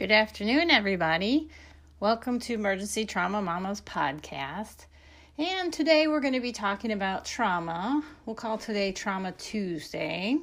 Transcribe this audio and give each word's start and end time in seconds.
Good 0.00 0.12
afternoon, 0.12 0.70
everybody. 0.70 1.50
Welcome 2.00 2.38
to 2.40 2.54
Emergency 2.54 3.04
Trauma 3.04 3.42
Mamas 3.42 3.82
podcast. 3.82 4.86
And 5.36 5.70
today 5.70 6.08
we're 6.08 6.20
going 6.20 6.32
to 6.32 6.40
be 6.40 6.52
talking 6.52 6.92
about 6.92 7.26
trauma. 7.26 8.02
We'll 8.24 8.34
call 8.34 8.56
today 8.56 8.92
Trauma 8.92 9.32
Tuesday. 9.32 10.38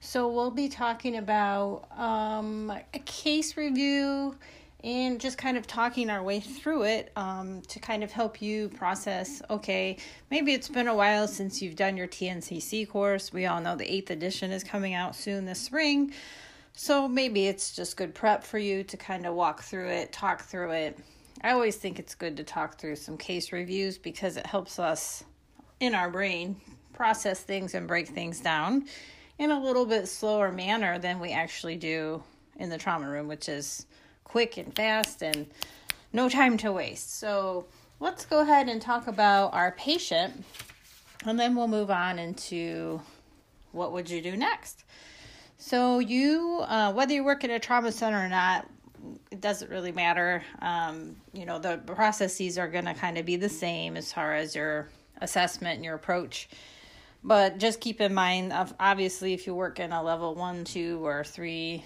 So 0.00 0.26
we'll 0.32 0.50
be 0.50 0.70
talking 0.70 1.18
about 1.18 1.84
um, 1.98 2.72
a 2.94 2.98
case 3.00 3.58
review 3.58 4.36
and 4.82 5.20
just 5.20 5.36
kind 5.36 5.58
of 5.58 5.66
talking 5.66 6.08
our 6.08 6.22
way 6.22 6.40
through 6.40 6.84
it 6.84 7.12
um, 7.14 7.60
to 7.68 7.78
kind 7.78 8.02
of 8.02 8.10
help 8.10 8.40
you 8.40 8.70
process 8.70 9.42
okay, 9.50 9.98
maybe 10.30 10.54
it's 10.54 10.70
been 10.70 10.88
a 10.88 10.94
while 10.94 11.28
since 11.28 11.60
you've 11.60 11.76
done 11.76 11.98
your 11.98 12.08
TNCC 12.08 12.88
course. 12.88 13.34
We 13.34 13.44
all 13.44 13.60
know 13.60 13.76
the 13.76 13.92
eighth 13.92 14.10
edition 14.10 14.50
is 14.50 14.64
coming 14.64 14.94
out 14.94 15.14
soon 15.14 15.44
this 15.44 15.60
spring. 15.60 16.14
So 16.74 17.06
maybe 17.06 17.46
it's 17.46 17.74
just 17.74 17.96
good 17.96 18.14
prep 18.14 18.44
for 18.44 18.58
you 18.58 18.82
to 18.84 18.96
kind 18.96 19.26
of 19.26 19.34
walk 19.34 19.62
through 19.62 19.88
it, 19.88 20.12
talk 20.12 20.42
through 20.42 20.70
it. 20.70 20.98
I 21.42 21.52
always 21.52 21.76
think 21.76 21.98
it's 21.98 22.14
good 22.14 22.36
to 22.38 22.44
talk 22.44 22.78
through 22.78 22.96
some 22.96 23.16
case 23.16 23.52
reviews 23.52 23.98
because 23.98 24.36
it 24.36 24.46
helps 24.46 24.78
us 24.78 25.24
in 25.80 25.94
our 25.94 26.10
brain 26.10 26.56
process 26.92 27.40
things 27.40 27.74
and 27.74 27.88
break 27.88 28.08
things 28.08 28.40
down 28.40 28.86
in 29.38 29.50
a 29.50 29.60
little 29.60 29.86
bit 29.86 30.06
slower 30.06 30.52
manner 30.52 30.98
than 30.98 31.18
we 31.18 31.32
actually 31.32 31.76
do 31.76 32.22
in 32.56 32.70
the 32.70 32.78
trauma 32.78 33.08
room, 33.08 33.28
which 33.28 33.48
is 33.48 33.86
quick 34.24 34.56
and 34.56 34.74
fast 34.74 35.22
and 35.22 35.46
no 36.12 36.28
time 36.28 36.56
to 36.58 36.72
waste. 36.72 37.18
So 37.18 37.66
let's 38.00 38.24
go 38.24 38.40
ahead 38.40 38.68
and 38.68 38.80
talk 38.80 39.08
about 39.08 39.52
our 39.52 39.72
patient 39.72 40.44
and 41.24 41.38
then 41.38 41.54
we'll 41.54 41.68
move 41.68 41.90
on 41.90 42.18
into 42.18 43.00
what 43.72 43.92
would 43.92 44.10
you 44.10 44.20
do 44.20 44.36
next. 44.36 44.84
So 45.62 46.00
you, 46.00 46.64
uh, 46.66 46.92
whether 46.92 47.14
you 47.14 47.22
work 47.22 47.44
at 47.44 47.50
a 47.50 47.60
trauma 47.60 47.92
center 47.92 48.18
or 48.18 48.28
not, 48.28 48.68
it 49.30 49.40
doesn't 49.40 49.70
really 49.70 49.92
matter. 49.92 50.42
Um, 50.60 51.14
you 51.32 51.46
know, 51.46 51.60
the 51.60 51.78
processes 51.86 52.58
are 52.58 52.66
going 52.66 52.86
to 52.86 52.94
kind 52.94 53.16
of 53.16 53.24
be 53.24 53.36
the 53.36 53.48
same 53.48 53.96
as 53.96 54.12
far 54.12 54.34
as 54.34 54.56
your 54.56 54.88
assessment 55.20 55.76
and 55.76 55.84
your 55.84 55.94
approach. 55.94 56.48
But 57.22 57.58
just 57.58 57.80
keep 57.80 58.00
in 58.00 58.12
mind, 58.12 58.52
obviously, 58.80 59.34
if 59.34 59.46
you 59.46 59.54
work 59.54 59.78
in 59.78 59.92
a 59.92 60.02
level 60.02 60.34
one, 60.34 60.64
two, 60.64 61.06
or 61.06 61.22
three 61.22 61.84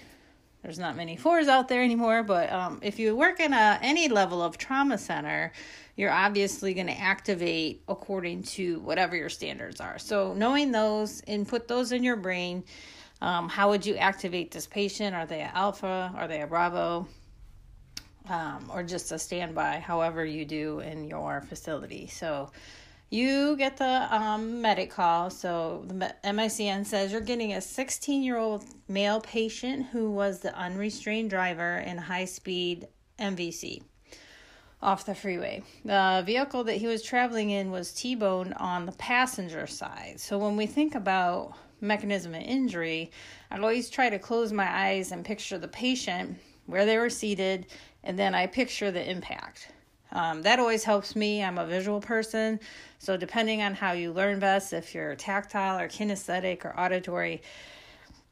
there's 0.63 0.79
not 0.79 0.97
many 0.97 1.15
fours 1.15 1.47
out 1.47 1.67
there 1.67 1.83
anymore, 1.83 2.23
but 2.23 2.51
um, 2.51 2.79
if 2.81 2.99
you 2.99 3.15
work 3.15 3.39
in 3.39 3.53
a 3.53 3.79
any 3.81 4.09
level 4.09 4.41
of 4.41 4.57
trauma 4.57 4.97
center, 4.97 5.53
you're 5.95 6.11
obviously 6.11 6.73
going 6.73 6.87
to 6.87 6.99
activate 6.99 7.83
according 7.87 8.43
to 8.43 8.79
whatever 8.79 9.15
your 9.15 9.29
standards 9.29 9.79
are. 9.79 9.97
So 9.97 10.33
knowing 10.33 10.71
those 10.71 11.21
and 11.27 11.47
put 11.47 11.67
those 11.67 11.91
in 11.91 12.03
your 12.03 12.17
brain. 12.17 12.63
Um, 13.21 13.49
how 13.49 13.69
would 13.69 13.85
you 13.85 13.95
activate 13.95 14.51
this 14.51 14.67
patient? 14.67 15.15
Are 15.15 15.25
they 15.25 15.41
a 15.41 15.51
alpha? 15.53 16.13
Are 16.15 16.27
they 16.27 16.41
a 16.41 16.47
bravo? 16.47 17.07
Um, 18.29 18.69
or 18.73 18.83
just 18.83 19.11
a 19.11 19.19
standby, 19.19 19.79
however 19.79 20.25
you 20.25 20.43
do 20.45 20.79
in 20.81 21.05
your 21.05 21.41
facility. 21.41 22.07
So 22.07 22.51
you 23.09 23.55
get 23.55 23.77
the 23.77 24.07
um, 24.13 24.61
medic 24.61 24.91
call. 24.91 25.29
So 25.29 25.85
the 25.87 26.13
MICN 26.25 26.85
says 26.85 27.11
you're 27.11 27.21
getting 27.21 27.53
a 27.53 27.61
16 27.61 28.21
year 28.21 28.37
old 28.37 28.65
male 28.87 29.21
patient 29.21 29.87
who 29.87 30.11
was 30.11 30.39
the 30.39 30.53
unrestrained 30.55 31.29
driver 31.29 31.77
in 31.77 31.97
high 31.97 32.25
speed 32.25 32.87
MVC 33.17 33.81
off 34.81 35.05
the 35.05 35.15
freeway. 35.15 35.63
The 35.85 36.21
vehicle 36.25 36.65
that 36.65 36.75
he 36.75 36.87
was 36.87 37.01
traveling 37.01 37.49
in 37.49 37.71
was 37.71 37.93
T 37.93 38.13
boned 38.13 38.53
on 38.55 38.85
the 38.85 38.91
passenger 38.93 39.67
side. 39.67 40.19
So 40.19 40.37
when 40.37 40.55
we 40.55 40.65
think 40.65 40.93
about 40.93 41.53
mechanism 41.81 42.33
of 42.33 42.41
injury, 42.41 43.11
I'd 43.51 43.59
always 43.59 43.89
try 43.89 44.09
to 44.09 44.19
close 44.19 44.51
my 44.51 44.69
eyes 44.69 45.11
and 45.11 45.23
picture 45.23 45.57
the 45.57 45.67
patient 45.67 46.37
where 46.65 46.85
they 46.85 46.97
were 46.97 47.09
seated, 47.09 47.67
and 48.03 48.17
then 48.17 48.35
I 48.35 48.47
picture 48.47 48.91
the 48.91 49.09
impact. 49.09 49.69
Um, 50.11 50.41
that 50.43 50.59
always 50.59 50.83
helps 50.83 51.15
me. 51.15 51.43
I'm 51.43 51.57
a 51.57 51.65
visual 51.65 51.99
person. 51.99 52.59
So, 52.99 53.17
depending 53.17 53.61
on 53.61 53.73
how 53.73 53.91
you 53.91 54.11
learn 54.11 54.39
best, 54.39 54.73
if 54.73 54.93
you're 54.95 55.15
tactile 55.15 55.79
or 55.79 55.87
kinesthetic 55.87 56.65
or 56.65 56.77
auditory, 56.79 57.41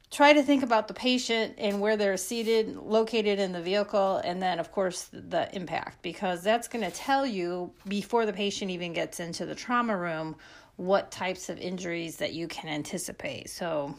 try 0.10 0.32
to 0.34 0.42
think 0.42 0.64
about 0.64 0.88
the 0.88 0.94
patient 0.94 1.56
and 1.58 1.82
where 1.82 1.98
they're 1.98 2.18
seated, 2.18 2.78
located 2.78 3.40
in 3.40 3.52
the 3.52 3.62
vehicle, 3.62 4.22
and 4.24 4.42
then, 4.42 4.60
of 4.60 4.72
course, 4.72 5.10
the 5.12 5.54
impact, 5.54 6.02
because 6.02 6.42
that's 6.42 6.68
going 6.68 6.84
to 6.84 6.96
tell 6.96 7.26
you 7.26 7.72
before 7.88 8.26
the 8.26 8.34
patient 8.34 8.72
even 8.72 8.94
gets 8.94 9.20
into 9.20 9.46
the 9.46 9.56
trauma 9.56 9.98
room 9.98 10.36
what 10.78 11.12
types 11.12 11.50
of 11.50 11.58
injuries 11.58 12.18
that 12.18 12.34
you 12.34 12.48
can 12.48 12.70
anticipate. 12.70 13.50
So, 13.50 13.96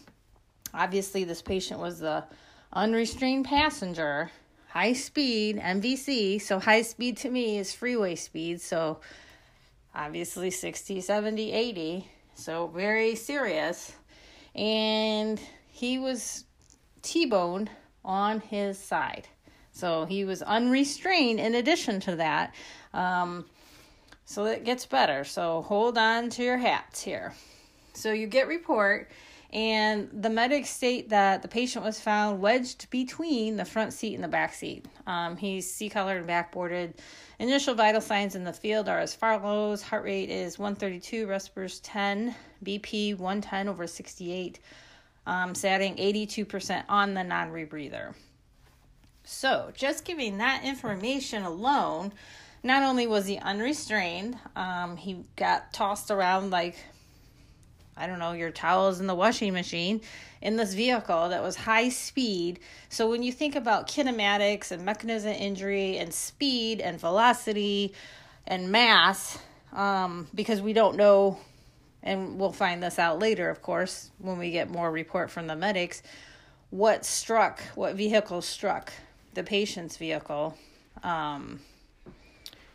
obviously, 0.75 1.25
this 1.25 1.43
patient 1.43 1.81
was 1.81 1.99
the 1.99 2.25
unrestrained 2.73 3.47
passenger 3.47 4.31
high 4.77 4.93
speed 4.93 5.57
MVC. 5.57 6.39
So 6.39 6.59
high 6.59 6.83
speed 6.83 7.17
to 7.19 7.31
me 7.31 7.57
is 7.57 7.73
freeway 7.73 8.15
speed. 8.15 8.61
So 8.61 9.01
obviously 9.95 10.51
60, 10.51 11.01
70, 11.01 11.51
80. 11.51 12.11
So 12.35 12.67
very 12.67 13.15
serious. 13.15 13.95
And 14.55 15.41
he 15.71 15.99
was 15.99 16.45
T 17.01 17.25
boned 17.25 17.71
on 18.05 18.41
his 18.41 18.79
side. 18.79 19.27
So 19.73 20.05
he 20.05 20.27
was 20.27 20.43
unrestrained 20.43 21.41
in 21.41 21.55
addition 21.55 21.99
to 22.01 22.17
that. 22.17 22.55
Um, 22.93 23.47
so 24.27 24.45
it 24.45 24.65
gets 24.65 24.85
better. 24.85 25.25
So 25.25 25.63
hold 25.63 25.97
on 25.97 26.29
to 26.31 26.43
your 26.43 26.59
hats 26.59 27.03
here. 27.03 27.33
So 27.95 28.13
you 28.13 28.27
get 28.27 28.49
report 28.49 29.11
and 29.53 30.11
the 30.13 30.29
medics 30.29 30.69
state 30.69 31.09
that 31.11 31.41
the 31.41 31.49
patient 31.49 31.85
was 31.85 32.01
found 32.01 32.41
wedged 32.41 32.91
between 32.91 33.57
the 33.57 33.65
front 33.65 33.93
seat 33.93 34.15
and 34.15 34.23
the 34.23 34.29
back 34.29 34.53
seat. 34.53 34.85
Um, 35.07 35.37
he's 35.37 35.73
C-collared 35.73 36.19
and 36.19 36.29
backboarded. 36.29 36.95
Initial 37.39 37.75
vital 37.75 38.01
signs 38.01 38.35
in 38.35 38.45
the 38.45 38.53
field 38.53 38.89
are 38.89 38.99
as 38.99 39.15
follows: 39.15 39.83
heart 39.83 40.05
rate 40.05 40.31
is 40.31 40.59
132, 40.59 41.27
respirators 41.27 41.81
10, 41.81 42.35
BP 42.65 43.17
110 43.17 43.69
over 43.69 43.87
68, 43.87 44.59
um, 45.27 45.55
satting 45.55 45.97
82% 45.97 46.85
on 46.89 47.15
the 47.15 47.23
non-rebreather. 47.23 48.15
So, 49.23 49.73
just 49.75 50.05
giving 50.05 50.39
that 50.39 50.65
information 50.65 51.45
alone, 51.45 52.13
not 52.63 52.83
only 52.83 53.07
was 53.07 53.27
he 53.27 53.39
unrestrained, 53.39 54.37
um, 54.55 54.97
he 54.97 55.25
got 55.37 55.73
tossed 55.73 56.11
around 56.11 56.51
like 56.51 56.77
I 57.97 58.07
don't 58.07 58.19
know, 58.19 58.33
your 58.33 58.51
towels 58.51 59.01
in 59.01 59.07
the 59.07 59.15
washing 59.15 59.55
machine 59.55 60.03
in 60.43 60.57
this 60.57 60.75
vehicle 60.75 61.31
that 61.31 61.43
was 61.43 61.57
high 61.57 61.89
speed. 61.89 62.61
So 62.91 63.09
when 63.09 63.23
you 63.23 63.33
think 63.33 63.57
about 63.57 63.89
kinematics 63.89 64.71
and 64.71 64.85
mechanism 64.85 65.33
injury 65.33 65.97
and 65.97 66.13
speed 66.13 66.81
and 66.81 67.01
velocity 67.01 67.95
and 68.47 68.71
mass, 68.71 69.39
um, 69.73 70.29
because 70.35 70.61
we 70.61 70.75
don't 70.75 70.97
know, 70.97 71.39
and 72.03 72.39
we'll 72.39 72.53
find 72.53 72.83
this 72.83 72.99
out 72.99 73.19
later, 73.19 73.49
of 73.49 73.63
course, 73.63 74.11
when 74.19 74.37
we 74.37 74.51
get 74.51 74.69
more 74.69 74.91
report 74.91 75.31
from 75.31 75.47
the 75.47 75.57
medics, 75.57 76.03
what 76.69 77.07
struck, 77.07 77.61
what 77.75 77.95
vehicle 77.95 78.43
struck 78.43 78.93
the 79.33 79.43
patient's 79.43 79.97
vehicle. 79.97 80.57
Um, 81.03 81.61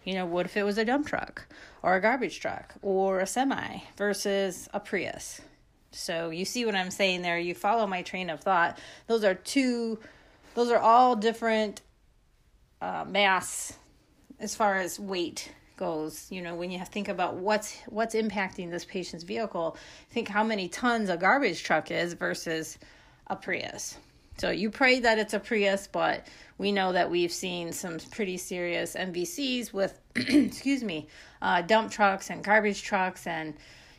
you 0.03 0.13
know, 0.13 0.25
what 0.25 0.45
if 0.45 0.57
it 0.57 0.63
was 0.63 0.77
a 0.77 0.85
dump 0.85 1.07
truck 1.07 1.47
or 1.83 1.95
a 1.95 2.01
garbage 2.01 2.39
truck 2.39 2.73
or 2.81 3.19
a 3.19 3.27
semi 3.27 3.79
versus 3.97 4.67
a 4.73 4.79
Prius? 4.79 5.41
So 5.91 6.29
you 6.29 6.45
see 6.45 6.65
what 6.65 6.75
I'm 6.75 6.91
saying 6.91 7.21
there. 7.21 7.37
You 7.37 7.53
follow 7.53 7.85
my 7.85 8.01
train 8.01 8.29
of 8.29 8.41
thought. 8.41 8.79
Those 9.07 9.23
are 9.23 9.35
two, 9.35 9.99
those 10.55 10.71
are 10.71 10.79
all 10.79 11.15
different 11.15 11.81
uh, 12.81 13.05
mass 13.07 13.73
as 14.39 14.55
far 14.55 14.77
as 14.77 14.99
weight 14.99 15.51
goes. 15.77 16.27
You 16.31 16.41
know, 16.41 16.55
when 16.55 16.71
you 16.71 16.79
think 16.85 17.07
about 17.07 17.35
what's 17.35 17.77
what's 17.87 18.15
impacting 18.15 18.71
this 18.71 18.85
patient's 18.85 19.23
vehicle, 19.23 19.77
think 20.09 20.27
how 20.27 20.43
many 20.43 20.67
tons 20.67 21.09
a 21.09 21.17
garbage 21.17 21.63
truck 21.63 21.91
is 21.91 22.13
versus 22.13 22.77
a 23.27 23.35
Prius. 23.35 23.97
So 24.37 24.49
you 24.49 24.71
pray 24.71 24.99
that 25.01 25.19
it's 25.19 25.33
a 25.33 25.39
Prius, 25.39 25.87
but 25.87 26.25
we 26.57 26.71
know 26.71 26.93
that 26.93 27.11
we've 27.11 27.31
seen 27.31 27.73
some 27.73 27.97
pretty 28.11 28.37
serious 28.37 28.95
MVCs 28.95 29.73
with, 29.73 29.99
excuse 30.15 30.83
me, 30.83 31.07
uh, 31.41 31.61
dump 31.61 31.91
trucks 31.91 32.29
and 32.29 32.43
garbage 32.43 32.81
trucks. 32.81 33.27
And, 33.27 33.55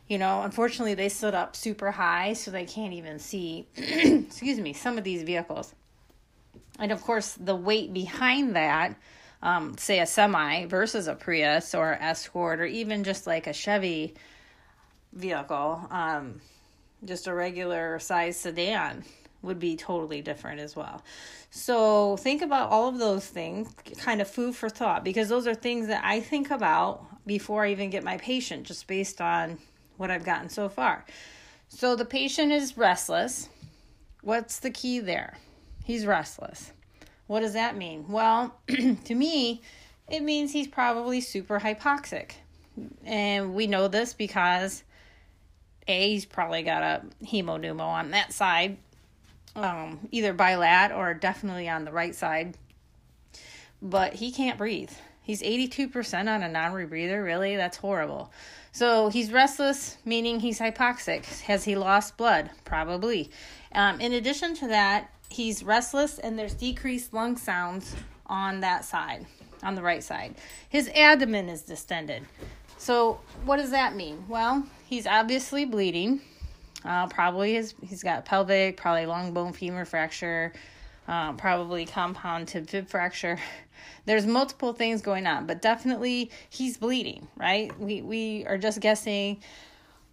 you 0.08 0.18
know, 0.18 0.42
unfortunately, 0.42 0.94
they 0.94 1.08
stood 1.08 1.34
up 1.34 1.54
super 1.54 1.90
high, 1.90 2.32
so 2.32 2.50
they 2.50 2.64
can't 2.64 2.92
even 2.92 3.18
see, 3.18 3.68
excuse 3.76 4.58
me, 4.58 4.72
some 4.72 4.98
of 4.98 5.04
these 5.04 5.22
vehicles. 5.22 5.74
And 6.78 6.90
of 6.90 7.02
course, 7.02 7.34
the 7.34 7.54
weight 7.54 7.92
behind 7.92 8.56
that, 8.56 8.96
um, 9.42 9.76
say 9.76 10.00
a 10.00 10.06
semi 10.06 10.66
versus 10.66 11.08
a 11.08 11.14
Prius 11.14 11.74
or 11.74 11.94
Escort 11.94 12.60
or 12.60 12.64
even 12.64 13.04
just 13.04 13.26
like 13.26 13.46
a 13.46 13.52
Chevy 13.52 14.14
vehicle, 15.12 15.86
um, 15.90 16.40
just 17.04 17.26
a 17.26 17.34
regular 17.34 17.98
size 17.98 18.36
sedan 18.36 19.04
would 19.42 19.58
be 19.58 19.76
totally 19.76 20.22
different 20.22 20.60
as 20.60 20.74
well. 20.74 21.02
So 21.50 22.16
think 22.16 22.42
about 22.42 22.70
all 22.70 22.88
of 22.88 22.98
those 22.98 23.26
things, 23.26 23.74
kind 23.98 24.20
of 24.20 24.28
food 24.28 24.54
for 24.54 24.68
thought, 24.68 25.04
because 25.04 25.28
those 25.28 25.46
are 25.46 25.54
things 25.54 25.88
that 25.88 26.02
I 26.04 26.20
think 26.20 26.50
about 26.50 27.04
before 27.26 27.64
I 27.64 27.72
even 27.72 27.90
get 27.90 28.04
my 28.04 28.18
patient, 28.18 28.64
just 28.64 28.86
based 28.86 29.20
on 29.20 29.58
what 29.96 30.10
I've 30.10 30.24
gotten 30.24 30.48
so 30.48 30.68
far. 30.68 31.04
So 31.68 31.96
the 31.96 32.04
patient 32.04 32.52
is 32.52 32.76
restless. 32.76 33.48
What's 34.22 34.60
the 34.60 34.70
key 34.70 35.00
there? 35.00 35.38
He's 35.84 36.06
restless. 36.06 36.72
What 37.26 37.40
does 37.40 37.54
that 37.54 37.76
mean? 37.76 38.06
Well, 38.08 38.54
to 38.68 39.14
me, 39.14 39.62
it 40.08 40.22
means 40.22 40.52
he's 40.52 40.68
probably 40.68 41.20
super 41.20 41.58
hypoxic. 41.58 42.32
And 43.04 43.54
we 43.54 43.66
know 43.66 43.88
this 43.88 44.14
because 44.14 44.84
A, 45.88 46.10
he's 46.12 46.24
probably 46.24 46.62
got 46.62 46.82
a 46.82 47.02
hemopneumo 47.24 47.80
on 47.80 48.10
that 48.10 48.32
side, 48.32 48.76
um, 49.56 50.08
either 50.10 50.34
bilat 50.34 50.96
or 50.96 51.14
definitely 51.14 51.68
on 51.68 51.84
the 51.84 51.92
right 51.92 52.14
side. 52.14 52.56
But 53.80 54.14
he 54.14 54.30
can't 54.30 54.58
breathe. 54.58 54.90
He's 55.22 55.42
82% 55.42 56.28
on 56.28 56.42
a 56.42 56.48
non 56.48 56.72
rebreather. 56.72 57.22
Really? 57.24 57.56
That's 57.56 57.76
horrible. 57.76 58.32
So 58.72 59.08
he's 59.08 59.32
restless, 59.32 59.98
meaning 60.04 60.40
he's 60.40 60.58
hypoxic. 60.58 61.24
Has 61.42 61.64
he 61.64 61.76
lost 61.76 62.16
blood? 62.16 62.50
Probably. 62.64 63.30
Um, 63.74 64.00
in 64.00 64.12
addition 64.12 64.54
to 64.56 64.68
that, 64.68 65.12
he's 65.28 65.62
restless 65.62 66.18
and 66.18 66.38
there's 66.38 66.54
decreased 66.54 67.12
lung 67.12 67.36
sounds 67.36 67.94
on 68.26 68.60
that 68.60 68.84
side, 68.84 69.26
on 69.62 69.74
the 69.74 69.82
right 69.82 70.02
side. 70.02 70.36
His 70.68 70.88
abdomen 70.94 71.48
is 71.48 71.62
distended. 71.62 72.24
So 72.78 73.20
what 73.44 73.58
does 73.58 73.70
that 73.70 73.94
mean? 73.94 74.24
Well, 74.28 74.66
he's 74.86 75.06
obviously 75.06 75.64
bleeding. 75.64 76.20
Uh, 76.84 77.06
probably 77.06 77.54
his, 77.54 77.74
he's 77.82 78.02
got 78.02 78.24
pelvic, 78.24 78.76
probably 78.76 79.06
long 79.06 79.32
bone 79.32 79.52
femur 79.52 79.84
fracture, 79.84 80.52
uh, 81.08 81.32
probably 81.34 81.86
compound 81.86 82.48
tib 82.48 82.68
fib 82.68 82.88
fracture. 82.88 83.38
There's 84.04 84.26
multiple 84.26 84.72
things 84.72 85.00
going 85.02 85.26
on, 85.26 85.46
but 85.46 85.62
definitely 85.62 86.30
he's 86.50 86.76
bleeding, 86.76 87.28
right? 87.36 87.76
We 87.78 88.02
we 88.02 88.44
are 88.46 88.58
just 88.58 88.80
guessing 88.80 89.40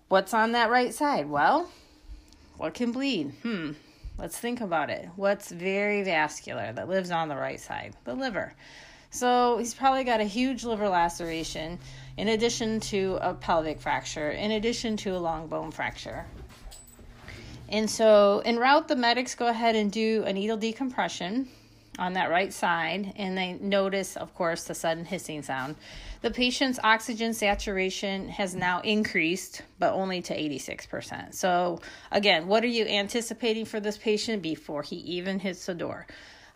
what's 0.09 0.33
on 0.33 0.51
that 0.51 0.69
right 0.69 0.93
side. 0.93 1.29
Well, 1.29 1.69
what 2.57 2.73
can 2.73 2.91
bleed? 2.91 3.31
Hmm. 3.41 3.71
Let's 4.17 4.37
think 4.37 4.59
about 4.59 4.89
it. 4.89 5.07
What's 5.15 5.49
very 5.49 6.03
vascular 6.03 6.73
that 6.73 6.89
lives 6.89 7.09
on 7.09 7.29
the 7.29 7.37
right 7.37 7.59
side? 7.59 7.95
The 8.03 8.13
liver. 8.13 8.53
So 9.11 9.57
he's 9.57 9.73
probably 9.73 10.03
got 10.03 10.19
a 10.19 10.25
huge 10.25 10.65
liver 10.65 10.89
laceration 10.89 11.79
in 12.17 12.27
addition 12.27 12.79
to 12.81 13.17
a 13.21 13.33
pelvic 13.33 13.79
fracture, 13.79 14.29
in 14.29 14.51
addition 14.51 14.97
to 14.97 15.15
a 15.15 15.19
long 15.19 15.47
bone 15.47 15.71
fracture. 15.71 16.25
And 17.69 17.89
so, 17.89 18.41
en 18.43 18.57
route, 18.57 18.87
the 18.87 18.95
medics 18.95 19.35
go 19.35 19.47
ahead 19.47 19.75
and 19.75 19.91
do 19.91 20.23
a 20.25 20.33
needle 20.33 20.57
decompression 20.57 21.47
on 21.99 22.13
that 22.13 22.29
right 22.29 22.51
side, 22.51 23.13
and 23.15 23.37
they 23.37 23.53
notice, 23.53 24.15
of 24.17 24.33
course, 24.33 24.63
the 24.63 24.73
sudden 24.73 25.05
hissing 25.05 25.43
sound. 25.43 25.75
The 26.21 26.31
patient's 26.31 26.79
oxygen 26.83 27.33
saturation 27.33 28.29
has 28.29 28.55
now 28.55 28.81
increased, 28.81 29.61
but 29.77 29.93
only 29.93 30.21
to 30.23 30.35
86%. 30.35 31.33
So, 31.33 31.79
again, 32.11 32.47
what 32.47 32.63
are 32.63 32.67
you 32.67 32.85
anticipating 32.85 33.65
for 33.65 33.79
this 33.79 33.97
patient 33.97 34.41
before 34.41 34.81
he 34.81 34.95
even 34.97 35.39
hits 35.39 35.65
the 35.65 35.75
door? 35.75 36.07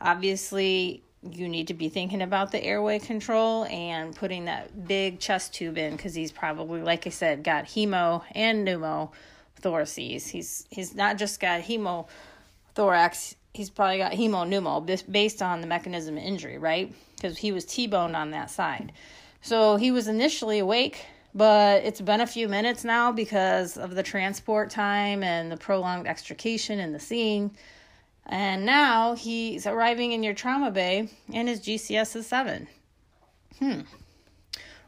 Obviously, 0.01 1.03
you 1.21 1.47
need 1.47 1.67
to 1.67 1.73
be 1.73 1.89
thinking 1.89 2.21
about 2.21 2.51
the 2.51 2.63
airway 2.63 2.99
control 2.99 3.65
and 3.65 4.15
putting 4.15 4.45
that 4.45 4.87
big 4.87 5.19
chest 5.19 5.53
tube 5.53 5.77
in 5.77 5.95
because 5.95 6.13
he's 6.13 6.31
probably, 6.31 6.81
like 6.81 7.05
I 7.07 7.11
said, 7.11 7.43
got 7.43 7.65
hemo 7.65 8.23
and 8.33 8.65
pneumothoraces. 9.63 10.29
He's 10.29 10.67
he's 10.69 10.93
not 10.95 11.17
just 11.17 11.39
got 11.39 11.61
hemothorax 11.61 13.35
he's 13.53 13.69
probably 13.69 13.99
got 13.99 14.11
hemopneumo 14.13 15.11
based 15.11 15.41
on 15.41 15.61
the 15.61 15.67
mechanism 15.67 16.17
of 16.17 16.23
injury, 16.23 16.57
right? 16.57 16.93
Because 17.15 17.37
he 17.37 17.51
was 17.51 17.65
T-boned 17.65 18.15
on 18.15 18.31
that 18.31 18.49
side. 18.49 18.91
So 19.41 19.75
he 19.75 19.91
was 19.91 20.07
initially 20.07 20.59
awake, 20.59 21.05
but 21.35 21.83
it's 21.83 22.01
been 22.01 22.21
a 22.21 22.27
few 22.27 22.47
minutes 22.47 22.83
now 22.83 23.11
because 23.11 23.77
of 23.77 23.95
the 23.95 24.03
transport 24.03 24.69
time 24.69 25.23
and 25.23 25.51
the 25.51 25.57
prolonged 25.57 26.07
extrication 26.07 26.79
in 26.79 26.93
the 26.93 26.99
scene. 26.99 27.51
And 28.25 28.65
now 28.65 29.15
he's 29.15 29.67
arriving 29.67 30.13
in 30.13 30.23
your 30.23 30.33
trauma 30.33 30.71
bay 30.71 31.09
and 31.31 31.47
his 31.47 31.59
GCS 31.59 32.15
is 32.15 32.27
7. 32.27 32.67
Hmm. 33.59 33.81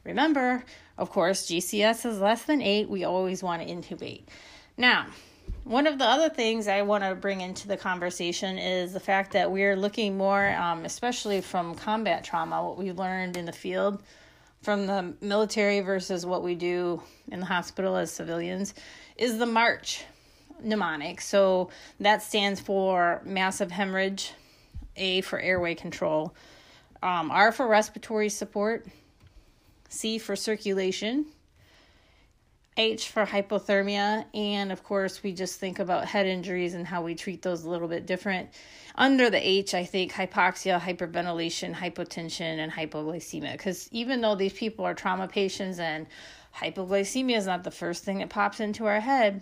Remember, 0.03 0.63
of 0.97 1.09
course, 1.09 1.47
GCS 1.47 2.05
is 2.05 2.19
less 2.19 2.43
than 2.43 2.61
8. 2.61 2.89
We 2.89 3.03
always 3.03 3.43
want 3.43 3.61
to 3.61 3.67
intubate. 3.67 4.23
Now, 4.77 5.07
one 5.63 5.87
of 5.87 5.97
the 5.97 6.05
other 6.05 6.29
things 6.29 6.67
I 6.67 6.81
want 6.81 7.03
to 7.03 7.15
bring 7.15 7.41
into 7.41 7.67
the 7.67 7.77
conversation 7.77 8.57
is 8.57 8.93
the 8.93 8.99
fact 8.99 9.33
that 9.33 9.51
we're 9.51 9.75
looking 9.75 10.17
more, 10.17 10.49
um, 10.49 10.85
especially 10.85 11.41
from 11.41 11.75
combat 11.75 12.23
trauma, 12.23 12.63
what 12.63 12.77
we 12.77 12.91
learned 12.91 13.37
in 13.37 13.45
the 13.45 13.51
field 13.51 14.03
from 14.61 14.85
the 14.85 15.13
military 15.21 15.79
versus 15.79 16.25
what 16.25 16.43
we 16.43 16.55
do 16.55 17.01
in 17.31 17.39
the 17.39 17.45
hospital 17.45 17.95
as 17.95 18.11
civilians, 18.11 18.73
is 19.15 19.37
the 19.37 19.45
MARCH 19.45 20.03
mnemonic. 20.61 21.21
So 21.21 21.69
that 21.99 22.21
stands 22.21 22.59
for 22.59 23.21
massive 23.25 23.71
hemorrhage, 23.71 24.33
A 24.97 25.21
for 25.21 25.39
airway 25.39 25.75
control, 25.75 26.35
um, 27.01 27.31
R 27.31 27.51
for 27.51 27.67
respiratory 27.67 28.29
support, 28.29 28.85
C 29.89 30.17
for 30.17 30.35
circulation, 30.35 31.27
H 32.77 33.09
for 33.09 33.25
hypothermia, 33.25 34.25
and 34.33 34.71
of 34.71 34.83
course, 34.83 35.23
we 35.23 35.31
just 35.31 35.59
think 35.59 35.79
about 35.79 36.05
head 36.05 36.25
injuries 36.25 36.73
and 36.73 36.85
how 36.85 37.01
we 37.01 37.15
treat 37.15 37.41
those 37.41 37.63
a 37.63 37.69
little 37.69 37.87
bit 37.87 38.05
different. 38.05 38.49
Under 38.95 39.29
the 39.29 39.47
H, 39.47 39.73
I 39.73 39.85
think 39.85 40.11
hypoxia, 40.11 40.79
hyperventilation, 40.79 41.73
hypotension, 41.73 42.59
and 42.59 42.71
hypoglycemia. 42.71 43.53
Because 43.53 43.87
even 43.91 44.19
though 44.19 44.35
these 44.35 44.53
people 44.53 44.83
are 44.83 44.93
trauma 44.93 45.27
patients 45.27 45.79
and 45.79 46.05
hypoglycemia 46.55 47.37
is 47.37 47.45
not 47.45 47.63
the 47.63 47.71
first 47.71 48.03
thing 48.03 48.19
that 48.19 48.29
pops 48.29 48.59
into 48.59 48.85
our 48.85 48.99
head, 48.99 49.41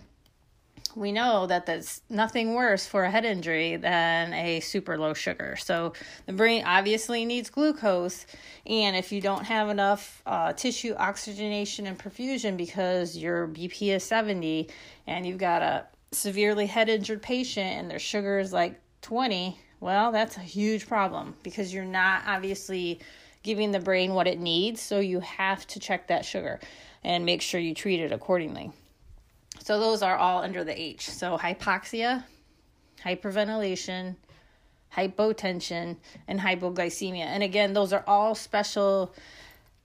we 0.96 1.12
know 1.12 1.46
that 1.46 1.66
there's 1.66 2.02
nothing 2.08 2.54
worse 2.54 2.86
for 2.86 3.04
a 3.04 3.10
head 3.10 3.24
injury 3.24 3.76
than 3.76 4.32
a 4.32 4.60
super 4.60 4.96
low 4.96 5.14
sugar. 5.14 5.56
So 5.56 5.92
the 6.26 6.32
brain 6.32 6.62
obviously 6.64 7.24
needs 7.24 7.50
glucose, 7.50 8.26
and 8.66 8.96
if 8.96 9.10
you 9.10 9.20
don't 9.20 9.44
have 9.44 9.68
enough 9.68 10.22
uh, 10.26 10.52
tissue 10.52 10.94
oxygenation 10.94 11.86
and 11.86 11.98
perfusion 11.98 12.56
because 12.56 13.16
your 13.16 13.48
BP 13.48 13.94
is 13.94 14.04
70 14.04 14.68
and 15.06 15.26
you've 15.26 15.38
got 15.38 15.62
a 15.62 15.86
severely 16.12 16.66
head 16.66 16.88
injured 16.88 17.22
patient 17.22 17.66
and 17.66 17.90
their 17.90 17.98
sugar 17.98 18.38
is 18.38 18.52
like 18.52 18.80
20, 19.02 19.58
well, 19.80 20.12
that's 20.12 20.36
a 20.36 20.40
huge 20.40 20.86
problem 20.86 21.34
because 21.42 21.74
you're 21.74 21.84
not 21.84 22.22
obviously 22.26 23.00
giving 23.42 23.72
the 23.72 23.80
brain 23.80 24.14
what 24.14 24.26
it 24.26 24.38
needs. 24.40 24.80
So 24.80 25.00
you 25.00 25.20
have 25.20 25.66
to 25.68 25.80
check 25.80 26.08
that 26.08 26.24
sugar 26.24 26.60
and 27.02 27.26
make 27.26 27.42
sure 27.42 27.60
you 27.60 27.74
treat 27.74 28.00
it 28.00 28.12
accordingly. 28.12 28.72
So 29.60 29.80
those 29.80 30.02
are 30.02 30.16
all 30.16 30.42
under 30.42 30.64
the 30.64 30.78
H. 30.78 31.08
So 31.10 31.38
hypoxia, 31.38 32.24
hyperventilation, 33.02 34.16
hypotension, 34.94 35.96
and 36.28 36.40
hypoglycemia. 36.40 37.24
And 37.24 37.42
again, 37.42 37.72
those 37.72 37.92
are 37.92 38.04
all 38.06 38.34
special 38.34 39.14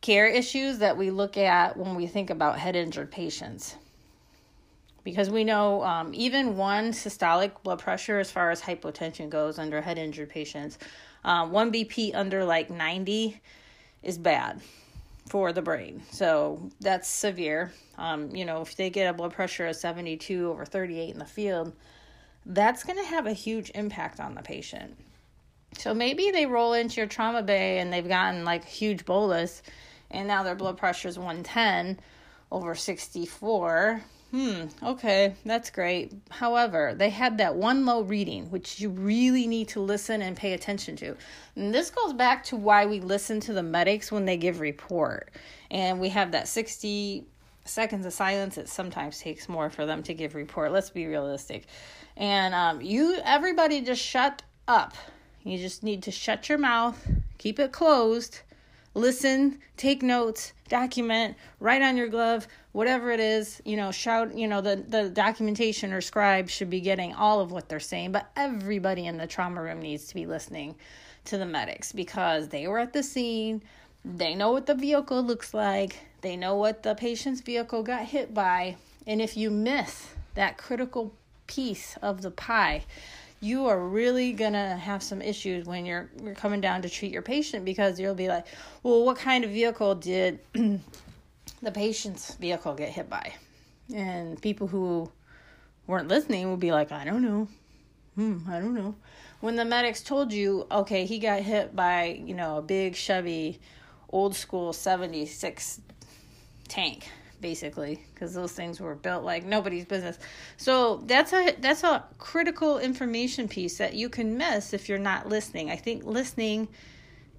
care 0.02 0.28
issues 0.28 0.80
that 0.80 0.98
we 0.98 1.12
look 1.12 1.38
at 1.38 1.78
when 1.78 1.96
we 1.96 2.08
think 2.08 2.30
about 2.30 2.60
head 2.60 2.76
injured 2.76 3.12
patients. 3.12 3.76
Because 5.04 5.30
we 5.30 5.44
know 5.44 5.84
um, 5.84 6.12
even 6.14 6.58
one 6.58 6.92
systolic 6.92 7.52
blood 7.64 7.80
pressure, 7.80 8.20
as 8.20 8.30
far 8.30 8.52
as 8.52 8.62
hypotension 8.62 9.30
goes, 9.30 9.58
under 9.58 9.82
head 9.82 9.98
injured 9.98 10.30
patients, 10.30 10.78
um, 11.24 11.52
one 11.52 11.72
BP 11.72 12.14
under 12.14 12.44
like 12.44 12.70
90 12.70 13.42
is 14.04 14.18
bad 14.18 14.62
for 15.30 15.54
the 15.54 15.62
brain. 15.62 16.02
So 16.12 16.70
that's 16.82 17.08
severe. 17.08 17.72
Um, 17.98 18.36
you 18.36 18.46
know, 18.46 18.62
if 18.62 18.76
they 18.76 18.90
get 18.90 19.10
a 19.10 19.14
blood 19.14 19.34
pressure 19.34 19.68
of 19.68 19.76
72 19.76 20.50
over 20.50 20.66
38 20.66 21.14
in 21.14 21.20
the 21.20 21.26
field, 21.26 21.74
that's 22.46 22.84
going 22.84 22.98
to 22.98 23.06
have 23.06 23.28
a 23.28 23.34
huge 23.34 23.72
impact 23.76 24.20
on 24.20 24.34
the 24.34 24.42
patient. 24.42 24.98
So 25.78 25.94
maybe 25.94 26.32
they 26.32 26.48
roll 26.48 26.74
into 26.74 26.98
your 26.98 27.08
trauma 27.08 27.44
bay 27.44 27.78
and 27.80 27.94
they've 27.94 28.08
gotten 28.08 28.44
like 28.44 28.64
a 28.64 28.68
huge 28.68 29.06
bolus 29.06 29.62
and 30.12 30.28
now 30.28 30.44
their 30.44 30.56
blood 30.56 30.78
pressure 30.78 31.08
is 31.08 31.18
110 31.18 32.00
over 32.52 32.74
64 32.74 34.02
hmm, 34.32 34.66
okay, 34.84 35.36
that's 35.46 35.70
great. 35.70 36.14
However, 36.30 36.94
they 36.96 37.10
had 37.10 37.38
that 37.38 37.56
one 37.56 37.86
low 37.86 38.02
reading, 38.02 38.50
which 38.52 38.80
you 38.80 38.90
really 38.90 39.48
need 39.48 39.70
to 39.70 39.80
listen 39.80 40.22
and 40.22 40.36
pay 40.36 40.54
attention 40.54 40.96
to. 40.98 41.16
And 41.56 41.74
this 41.74 41.90
goes 41.90 42.14
back 42.14 42.44
to 42.46 42.56
why 42.56 42.86
we 42.86 43.00
listen 43.00 43.40
to 43.42 43.54
the 43.54 43.64
medics 43.64 44.12
when 44.12 44.26
they 44.26 44.38
give 44.38 44.60
report. 44.60 45.32
And 45.72 46.00
we 46.00 46.10
have 46.10 46.32
that 46.32 46.48
60 46.48 47.26
seconds 47.66 48.06
of 48.06 48.14
silence. 48.14 48.58
It 48.58 48.70
sometimes 48.70 49.20
takes 49.20 49.50
more 49.50 49.70
for 49.70 49.86
them 49.86 50.04
to 50.04 50.14
give 50.14 50.36
report. 50.36 50.72
Let's 50.72 50.90
be 50.90 51.08
realistic. 51.08 51.66
And 52.18 52.54
um, 52.54 52.82
you, 52.82 53.20
everybody 53.24 53.82
just 53.82 54.02
shut 54.02 54.44
up. 54.68 54.94
You 55.44 55.58
just 55.58 55.84
need 55.84 56.04
to 56.04 56.12
shut 56.12 56.50
your 56.50 56.58
mouth, 56.58 57.08
keep 57.38 57.60
it 57.60 57.72
closed, 57.72 58.42
listen, 58.94 59.60
take 59.78 60.04
notes, 60.04 60.54
document, 60.68 61.38
write 61.60 61.82
on 61.82 61.96
your 61.96 62.08
glove, 62.08 62.48
whatever 62.72 63.12
it 63.12 63.20
is, 63.20 63.62
you 63.66 63.76
know, 63.76 63.92
shout, 63.92 64.38
you 64.38 64.48
know, 64.48 64.62
the, 64.62 64.84
the 64.88 65.10
documentation 65.10 65.92
or 65.92 66.02
scribe 66.02 66.50
should 66.50 66.70
be 66.70 66.82
getting 66.82 67.14
all 67.14 67.40
of 67.40 67.52
what 67.52 67.68
they're 67.68 67.80
saying, 67.80 68.12
but 68.12 68.30
everybody 68.36 69.08
in 69.08 69.18
the 69.18 69.28
trauma 69.28 69.62
room 69.62 69.82
needs 69.82 70.08
to 70.08 70.16
be 70.16 70.26
listening 70.26 70.76
to 71.26 71.38
the 71.38 71.46
medics 71.46 71.92
because 71.92 72.50
they 72.50 72.68
were 72.68 72.80
at 72.80 72.94
the 72.94 73.04
scene, 73.04 73.62
they 74.06 74.36
know 74.36 74.52
what 74.52 74.66
the 74.66 74.76
vehicle 74.76 75.22
looks 75.24 75.54
like, 75.54 76.00
they 76.22 76.36
know 76.36 76.56
what 76.56 76.84
the 76.84 76.96
patient's 76.96 77.42
vehicle 77.42 77.82
got 77.84 78.06
hit 78.06 78.34
by, 78.34 78.76
and 79.08 79.22
if 79.22 79.36
you 79.36 79.50
miss 79.50 80.10
that 80.36 80.58
critical 80.58 81.14
piece 81.48 81.98
of 82.02 82.22
the 82.22 82.32
pie, 82.32 82.84
you 83.42 83.66
are 83.68 83.80
really 83.80 84.34
gonna 84.34 84.78
have 84.78 85.02
some 85.02 85.22
issues 85.22 85.66
when 85.66 85.86
you're 85.86 86.10
you're 86.22 86.36
coming 86.36 86.60
down 86.60 86.82
to 86.82 86.90
treat 86.90 87.12
your 87.12 87.22
patient 87.22 87.64
because 87.64 88.00
you'll 88.00 88.14
be 88.14 88.28
like, 88.28 88.46
well, 88.84 89.06
what 89.06 89.18
kind 89.18 89.44
of 89.44 89.52
vehicle 89.52 89.96
did 89.96 90.40
the 91.62 91.72
patient's 91.72 92.36
vehicle 92.36 92.74
get 92.74 92.90
hit 92.90 93.10
by? 93.10 93.34
And 93.94 94.42
people 94.42 94.68
who 94.68 95.12
weren't 95.88 96.08
listening 96.08 96.50
would 96.52 96.60
be 96.60 96.72
like, 96.72 96.92
I 96.92 97.04
don't 97.04 97.24
know. 97.24 97.48
Hmm, 98.16 98.40
I 98.50 98.60
don't 98.60 98.74
know. 98.74 98.96
When 99.40 99.56
the 99.56 99.66
medics 99.66 100.02
told 100.02 100.34
you, 100.34 100.68
okay, 100.70 101.06
he 101.06 101.20
got 101.20 101.42
hit 101.42 101.76
by, 101.76 102.22
you 102.26 102.36
know, 102.36 102.58
a 102.58 102.62
big 102.62 102.96
Chevy 102.96 103.60
old 104.12 104.36
school 104.36 104.74
76 104.74 105.82
tank 106.68 107.10
basically 107.42 108.04
because 108.14 108.34
those 108.34 108.52
things 108.52 108.80
were 108.80 108.96
built 108.96 109.24
like 109.24 109.46
nobody's 109.46 109.86
business 109.86 110.20
so 110.58 110.98
that's 111.06 111.32
a 111.32 111.56
that's 111.60 111.84
a 111.84 112.04
critical 112.18 112.80
information 112.80 113.48
piece 113.48 113.78
that 113.78 113.94
you 113.94 114.10
can 114.10 114.38
miss 114.38 114.74
if 114.74 114.90
you're 114.90 114.98
not 114.98 115.30
listening 115.30 115.70
i 115.70 115.76
think 115.76 116.04
listening 116.04 116.68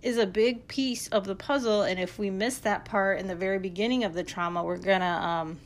is 0.02 0.16
a 0.16 0.26
big 0.26 0.66
piece 0.68 1.08
of 1.08 1.24
the 1.24 1.34
puzzle 1.34 1.82
and 1.82 2.00
if 2.00 2.18
we 2.18 2.30
miss 2.30 2.58
that 2.58 2.84
part 2.84 3.18
in 3.18 3.26
the 3.26 3.34
very 3.34 3.58
beginning 3.58 4.04
of 4.04 4.14
the 4.14 4.22
trauma 4.22 4.62
we're 4.62 4.78
gonna 4.78 5.04
um, 5.04 5.58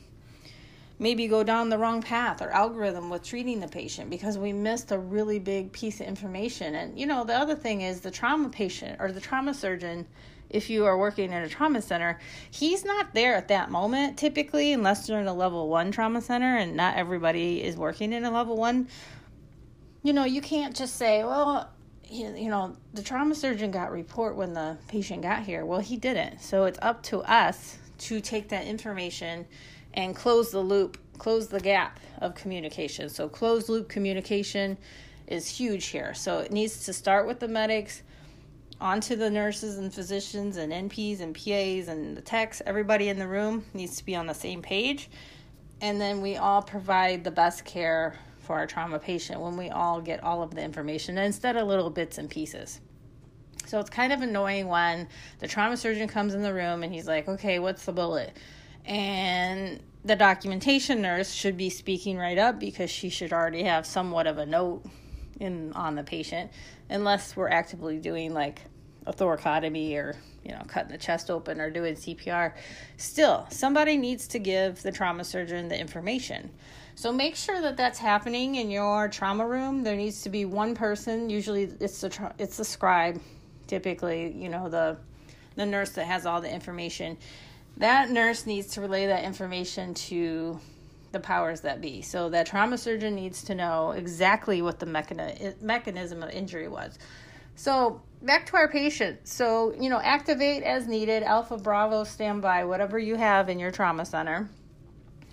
maybe 0.99 1.27
go 1.27 1.43
down 1.43 1.69
the 1.69 1.77
wrong 1.77 2.01
path 2.01 2.41
or 2.41 2.49
algorithm 2.49 3.09
with 3.09 3.23
treating 3.23 3.59
the 3.59 3.67
patient 3.67 4.09
because 4.09 4.37
we 4.37 4.51
missed 4.51 4.91
a 4.91 4.97
really 4.97 5.39
big 5.39 5.71
piece 5.71 5.99
of 5.99 6.07
information 6.07 6.75
and 6.75 6.99
you 6.99 7.05
know 7.05 7.23
the 7.23 7.33
other 7.33 7.55
thing 7.55 7.81
is 7.81 8.01
the 8.01 8.11
trauma 8.11 8.49
patient 8.49 8.97
or 8.99 9.11
the 9.11 9.21
trauma 9.21 9.53
surgeon 9.53 10.05
if 10.49 10.69
you 10.69 10.85
are 10.85 10.97
working 10.97 11.31
in 11.31 11.43
a 11.43 11.49
trauma 11.49 11.81
center, 11.81 12.19
he's 12.49 12.85
not 12.85 13.13
there 13.13 13.35
at 13.35 13.47
that 13.49 13.69
moment 13.71 14.17
typically, 14.17 14.73
unless 14.73 15.07
you're 15.09 15.19
in 15.19 15.27
a 15.27 15.33
level 15.33 15.67
one 15.67 15.91
trauma 15.91 16.21
center 16.21 16.57
and 16.57 16.75
not 16.75 16.97
everybody 16.97 17.63
is 17.63 17.75
working 17.75 18.13
in 18.13 18.23
a 18.23 18.31
level 18.31 18.55
one. 18.55 18.87
You 20.03 20.13
know, 20.13 20.23
you 20.23 20.41
can't 20.41 20.75
just 20.75 20.95
say, 20.95 21.23
well, 21.23 21.69
you 22.09 22.49
know, 22.49 22.75
the 22.93 23.01
trauma 23.01 23.35
surgeon 23.35 23.71
got 23.71 23.91
report 23.91 24.35
when 24.35 24.53
the 24.53 24.77
patient 24.87 25.21
got 25.21 25.43
here. 25.43 25.65
Well, 25.65 25.79
he 25.79 25.97
didn't. 25.97 26.41
So 26.41 26.65
it's 26.65 26.79
up 26.81 27.03
to 27.03 27.19
us 27.19 27.77
to 27.99 28.21
take 28.21 28.49
that 28.49 28.65
information 28.65 29.45
and 29.93 30.15
close 30.15 30.51
the 30.51 30.59
loop, 30.59 30.97
close 31.17 31.47
the 31.47 31.59
gap 31.59 31.99
of 32.19 32.35
communication. 32.35 33.09
So 33.09 33.29
closed 33.29 33.69
loop 33.69 33.89
communication 33.89 34.77
is 35.27 35.47
huge 35.47 35.87
here. 35.87 36.13
So 36.13 36.39
it 36.39 36.51
needs 36.51 36.85
to 36.85 36.93
start 36.93 37.27
with 37.27 37.39
the 37.39 37.47
medics 37.47 38.03
onto 38.79 39.15
the 39.15 39.29
nurses 39.29 39.77
and 39.77 39.93
physicians 39.93 40.57
and 40.57 40.71
NPs 40.71 41.21
and 41.21 41.33
PAs 41.33 41.87
and 41.87 42.15
the 42.15 42.21
techs, 42.21 42.61
everybody 42.65 43.09
in 43.09 43.17
the 43.17 43.27
room 43.27 43.65
needs 43.73 43.97
to 43.97 44.05
be 44.05 44.15
on 44.15 44.27
the 44.27 44.33
same 44.33 44.61
page. 44.61 45.09
And 45.81 45.99
then 45.99 46.21
we 46.21 46.37
all 46.37 46.61
provide 46.61 47.23
the 47.23 47.31
best 47.31 47.65
care 47.65 48.15
for 48.45 48.53
our 48.55 48.67
trauma 48.67 48.99
patient 48.99 49.41
when 49.41 49.57
we 49.57 49.69
all 49.69 50.01
get 50.01 50.23
all 50.23 50.41
of 50.41 50.53
the 50.53 50.61
information 50.61 51.17
instead 51.17 51.57
of 51.57 51.67
little 51.67 51.89
bits 51.89 52.17
and 52.17 52.29
pieces. 52.29 52.79
So 53.65 53.79
it's 53.79 53.89
kind 53.89 54.13
of 54.13 54.21
annoying 54.21 54.67
when 54.67 55.07
the 55.39 55.47
trauma 55.47 55.75
surgeon 55.75 56.07
comes 56.07 56.33
in 56.33 56.41
the 56.41 56.53
room 56.53 56.83
and 56.83 56.93
he's 56.93 57.07
like, 57.07 57.27
okay, 57.27 57.59
what's 57.59 57.85
the 57.85 57.91
bullet? 57.91 58.37
And 58.85 59.81
the 60.03 60.15
documentation 60.15 61.01
nurse 61.01 61.31
should 61.31 61.57
be 61.57 61.71
speaking 61.71 62.17
right 62.17 62.37
up 62.37 62.59
because 62.59 62.91
she 62.91 63.09
should 63.09 63.33
already 63.33 63.63
have 63.63 63.85
somewhat 63.87 64.27
of 64.27 64.37
a 64.37 64.45
note 64.45 64.85
in 65.39 65.73
on 65.73 65.95
the 65.95 66.03
patient 66.03 66.51
unless 66.89 67.35
we're 67.35 67.49
actively 67.49 67.97
doing 67.97 68.33
like 68.33 68.61
a 69.05 69.13
thoracotomy 69.13 69.95
or 69.95 70.15
you 70.43 70.51
know 70.51 70.61
cutting 70.67 70.91
the 70.91 70.97
chest 70.97 71.29
open 71.29 71.59
or 71.59 71.69
doing 71.69 71.95
CPR 71.95 72.53
still 72.97 73.45
somebody 73.49 73.97
needs 73.97 74.27
to 74.29 74.39
give 74.39 74.81
the 74.81 74.91
trauma 74.91 75.23
surgeon 75.23 75.67
the 75.67 75.77
information 75.77 76.49
so 76.95 77.11
make 77.11 77.35
sure 77.35 77.61
that 77.61 77.77
that's 77.77 77.99
happening 77.99 78.55
in 78.55 78.71
your 78.71 79.07
trauma 79.07 79.45
room 79.45 79.83
there 79.83 79.95
needs 79.95 80.21
to 80.21 80.29
be 80.29 80.45
one 80.45 80.75
person 80.75 81.29
usually 81.29 81.63
it's 81.79 82.01
the 82.01 82.09
tra- 82.09 82.33
it's 82.39 82.57
the 82.57 82.65
scribe 82.65 83.19
typically 83.67 84.31
you 84.31 84.49
know 84.49 84.69
the 84.69 84.97
the 85.55 85.65
nurse 85.65 85.91
that 85.91 86.05
has 86.05 86.25
all 86.25 86.41
the 86.41 86.51
information 86.51 87.17
that 87.77 88.09
nurse 88.09 88.45
needs 88.45 88.67
to 88.67 88.81
relay 88.81 89.07
that 89.07 89.23
information 89.23 89.93
to 89.93 90.59
the 91.15 91.19
powers 91.21 91.61
that 91.61 91.79
be. 91.79 92.01
So 92.01 92.29
that 92.29 92.45
trauma 92.45 92.77
surgeon 92.77 93.15
needs 93.15 93.43
to 93.45 93.55
know 93.55 93.91
exactly 93.91 94.61
what 94.61 94.79
the 94.79 94.85
mechani- 94.85 95.61
mechanism 95.61 96.21
of 96.21 96.29
injury 96.29 96.67
was. 96.67 96.99
So 97.55 98.01
back 98.21 98.45
to 98.47 98.57
our 98.57 98.67
patient. 98.67 99.25
So, 99.25 99.73
you 99.79 99.89
know, 99.89 99.99
activate 99.99 100.63
as 100.63 100.87
needed, 100.87 101.23
alpha, 101.23 101.57
bravo, 101.57 102.03
standby, 102.03 102.65
whatever 102.65 102.99
you 102.99 103.15
have 103.15 103.47
in 103.47 103.59
your 103.59 103.71
trauma 103.71 104.05
center. 104.05 104.49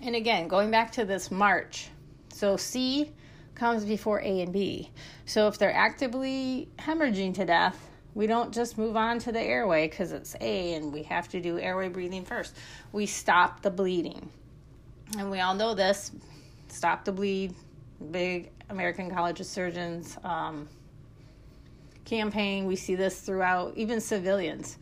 And 0.03 0.15
again, 0.15 0.47
going 0.47 0.69
back 0.69 0.91
to 0.93 1.05
this 1.05 1.31
march. 1.31 1.89
So 2.29 2.57
C 2.57 3.11
comes 3.55 3.85
before 3.85 4.21
A 4.21 4.41
and 4.41 4.53
B. 4.53 4.91
So 5.25 5.47
if 5.47 5.57
they're 5.57 5.73
actively 5.73 6.69
hemorrhaging 6.77 7.33
to 7.35 7.45
death, 7.45 7.89
we 8.13 8.27
don't 8.27 8.53
just 8.53 8.77
move 8.77 8.95
on 8.95 9.17
to 9.19 9.31
the 9.31 9.41
airway 9.41 9.87
because 9.87 10.11
it's 10.11 10.35
A 10.41 10.75
and 10.75 10.93
we 10.93 11.03
have 11.03 11.29
to 11.29 11.41
do 11.41 11.57
airway 11.57 11.89
breathing 11.89 12.25
first. 12.25 12.55
We 12.91 13.05
stop 13.05 13.61
the 13.61 13.71
bleeding 13.71 14.29
and 15.17 15.29
we 15.29 15.39
all 15.39 15.53
know 15.53 15.73
this 15.73 16.11
stop 16.67 17.05
the 17.05 17.11
bleed 17.11 17.53
big 18.11 18.49
american 18.69 19.11
college 19.11 19.39
of 19.39 19.45
surgeons 19.45 20.17
um, 20.23 20.67
campaign 22.05 22.65
we 22.65 22.75
see 22.75 22.95
this 22.95 23.19
throughout 23.19 23.73
even 23.75 24.01
civilians 24.01 24.77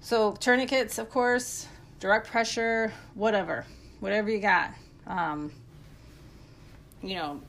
so 0.00 0.32
tourniquets 0.32 0.98
of 0.98 1.08
course 1.08 1.66
direct 2.00 2.26
pressure 2.26 2.92
whatever 3.14 3.64
whatever 4.00 4.30
you 4.30 4.38
got 4.38 4.70
um, 5.06 5.50
you 7.02 7.14
know 7.14 7.40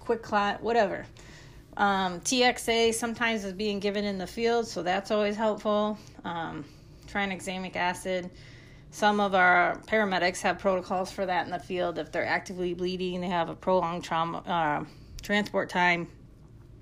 quick 0.00 0.22
clot 0.22 0.62
whatever 0.62 1.06
um, 1.76 2.20
txa 2.20 2.92
sometimes 2.94 3.44
is 3.44 3.52
being 3.52 3.78
given 3.78 4.04
in 4.04 4.18
the 4.18 4.26
field 4.26 4.66
so 4.66 4.82
that's 4.82 5.10
always 5.10 5.36
helpful 5.36 5.98
um, 6.24 6.64
tranexamic 7.06 7.76
acid 7.76 8.30
some 8.92 9.20
of 9.20 9.34
our 9.34 9.76
paramedics 9.86 10.40
have 10.42 10.58
protocols 10.58 11.12
for 11.12 11.24
that 11.26 11.44
in 11.44 11.52
the 11.52 11.60
field. 11.60 11.98
If 11.98 12.10
they're 12.10 12.26
actively 12.26 12.74
bleeding, 12.74 13.20
they 13.20 13.28
have 13.28 13.48
a 13.48 13.54
prolonged 13.54 14.02
trauma 14.02 14.38
uh, 14.38 14.84
transport 15.22 15.68
time. 15.68 16.08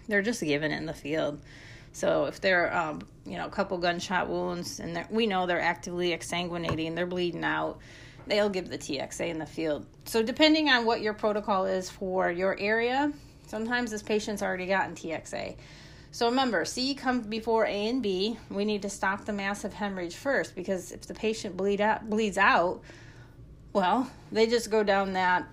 They're 0.08 0.22
just 0.22 0.40
given 0.40 0.72
in 0.72 0.86
the 0.86 0.94
field. 0.94 1.40
So 1.92 2.24
if 2.24 2.40
they're, 2.40 2.74
um, 2.74 3.02
you 3.26 3.36
know, 3.36 3.46
a 3.46 3.50
couple 3.50 3.76
gunshot 3.76 4.28
wounds 4.28 4.80
and 4.80 5.04
we 5.10 5.26
know 5.26 5.46
they're 5.46 5.60
actively 5.60 6.10
exsanguinating, 6.10 6.94
they're 6.94 7.06
bleeding 7.06 7.44
out, 7.44 7.78
they'll 8.28 8.48
give 8.48 8.68
the 8.68 8.78
TXA 8.78 9.28
in 9.28 9.38
the 9.38 9.46
field. 9.46 9.86
So 10.04 10.22
depending 10.22 10.68
on 10.68 10.84
what 10.84 11.00
your 11.00 11.14
protocol 11.14 11.66
is 11.66 11.90
for 11.90 12.30
your 12.30 12.58
area, 12.58 13.12
sometimes 13.46 13.90
this 13.90 14.02
patient's 14.02 14.42
already 14.42 14.66
gotten 14.66 14.94
TXA. 14.94 15.56
So 16.10 16.28
remember, 16.28 16.64
C 16.64 16.94
comes 16.94 17.26
before 17.26 17.66
A 17.66 17.88
and 17.88 18.02
B. 18.02 18.38
We 18.50 18.64
need 18.64 18.82
to 18.82 18.90
stop 18.90 19.24
the 19.24 19.32
massive 19.32 19.74
hemorrhage 19.74 20.16
first 20.16 20.54
because 20.54 20.90
if 20.92 21.02
the 21.02 21.14
patient 21.14 21.56
bleed 21.56 21.80
out, 21.80 22.08
bleeds 22.08 22.38
out, 22.38 22.80
well, 23.72 24.10
they 24.32 24.46
just 24.46 24.70
go 24.70 24.82
down 24.82 25.12
that 25.12 25.46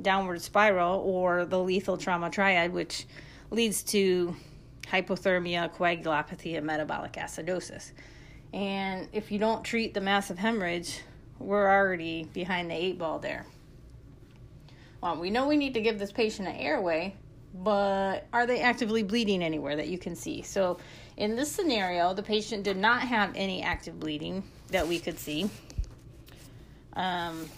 downward 0.00 0.42
spiral 0.42 1.00
or 1.00 1.44
the 1.44 1.58
lethal 1.58 1.96
trauma 1.96 2.30
triad, 2.30 2.72
which 2.72 3.06
leads 3.50 3.82
to 3.82 4.36
hypothermia, 4.86 5.72
coagulopathy, 5.74 6.56
and 6.56 6.66
metabolic 6.66 7.14
acidosis. 7.14 7.92
And 8.52 9.08
if 9.12 9.30
you 9.30 9.38
don't 9.38 9.64
treat 9.64 9.94
the 9.94 10.00
massive 10.00 10.38
hemorrhage, 10.38 11.00
we're 11.38 11.68
already 11.68 12.24
behind 12.32 12.70
the 12.70 12.74
eight 12.74 12.98
ball 12.98 13.18
there. 13.18 13.46
Well, 15.00 15.16
we 15.16 15.30
know 15.30 15.46
we 15.46 15.56
need 15.56 15.74
to 15.74 15.80
give 15.80 15.98
this 15.98 16.10
patient 16.10 16.48
an 16.48 16.56
airway, 16.56 17.14
but 17.54 18.26
are 18.32 18.46
they 18.46 18.60
actively 18.60 19.02
bleeding 19.02 19.42
anywhere 19.42 19.76
that 19.76 19.88
you 19.88 19.98
can 19.98 20.16
see? 20.16 20.42
So, 20.42 20.78
in 21.16 21.36
this 21.36 21.50
scenario, 21.50 22.14
the 22.14 22.22
patient 22.22 22.64
did 22.64 22.76
not 22.76 23.02
have 23.02 23.32
any 23.34 23.62
active 23.62 23.98
bleeding 23.98 24.42
that 24.68 24.86
we 24.86 24.98
could 24.98 25.18
see, 25.18 25.48
um, 26.94 27.48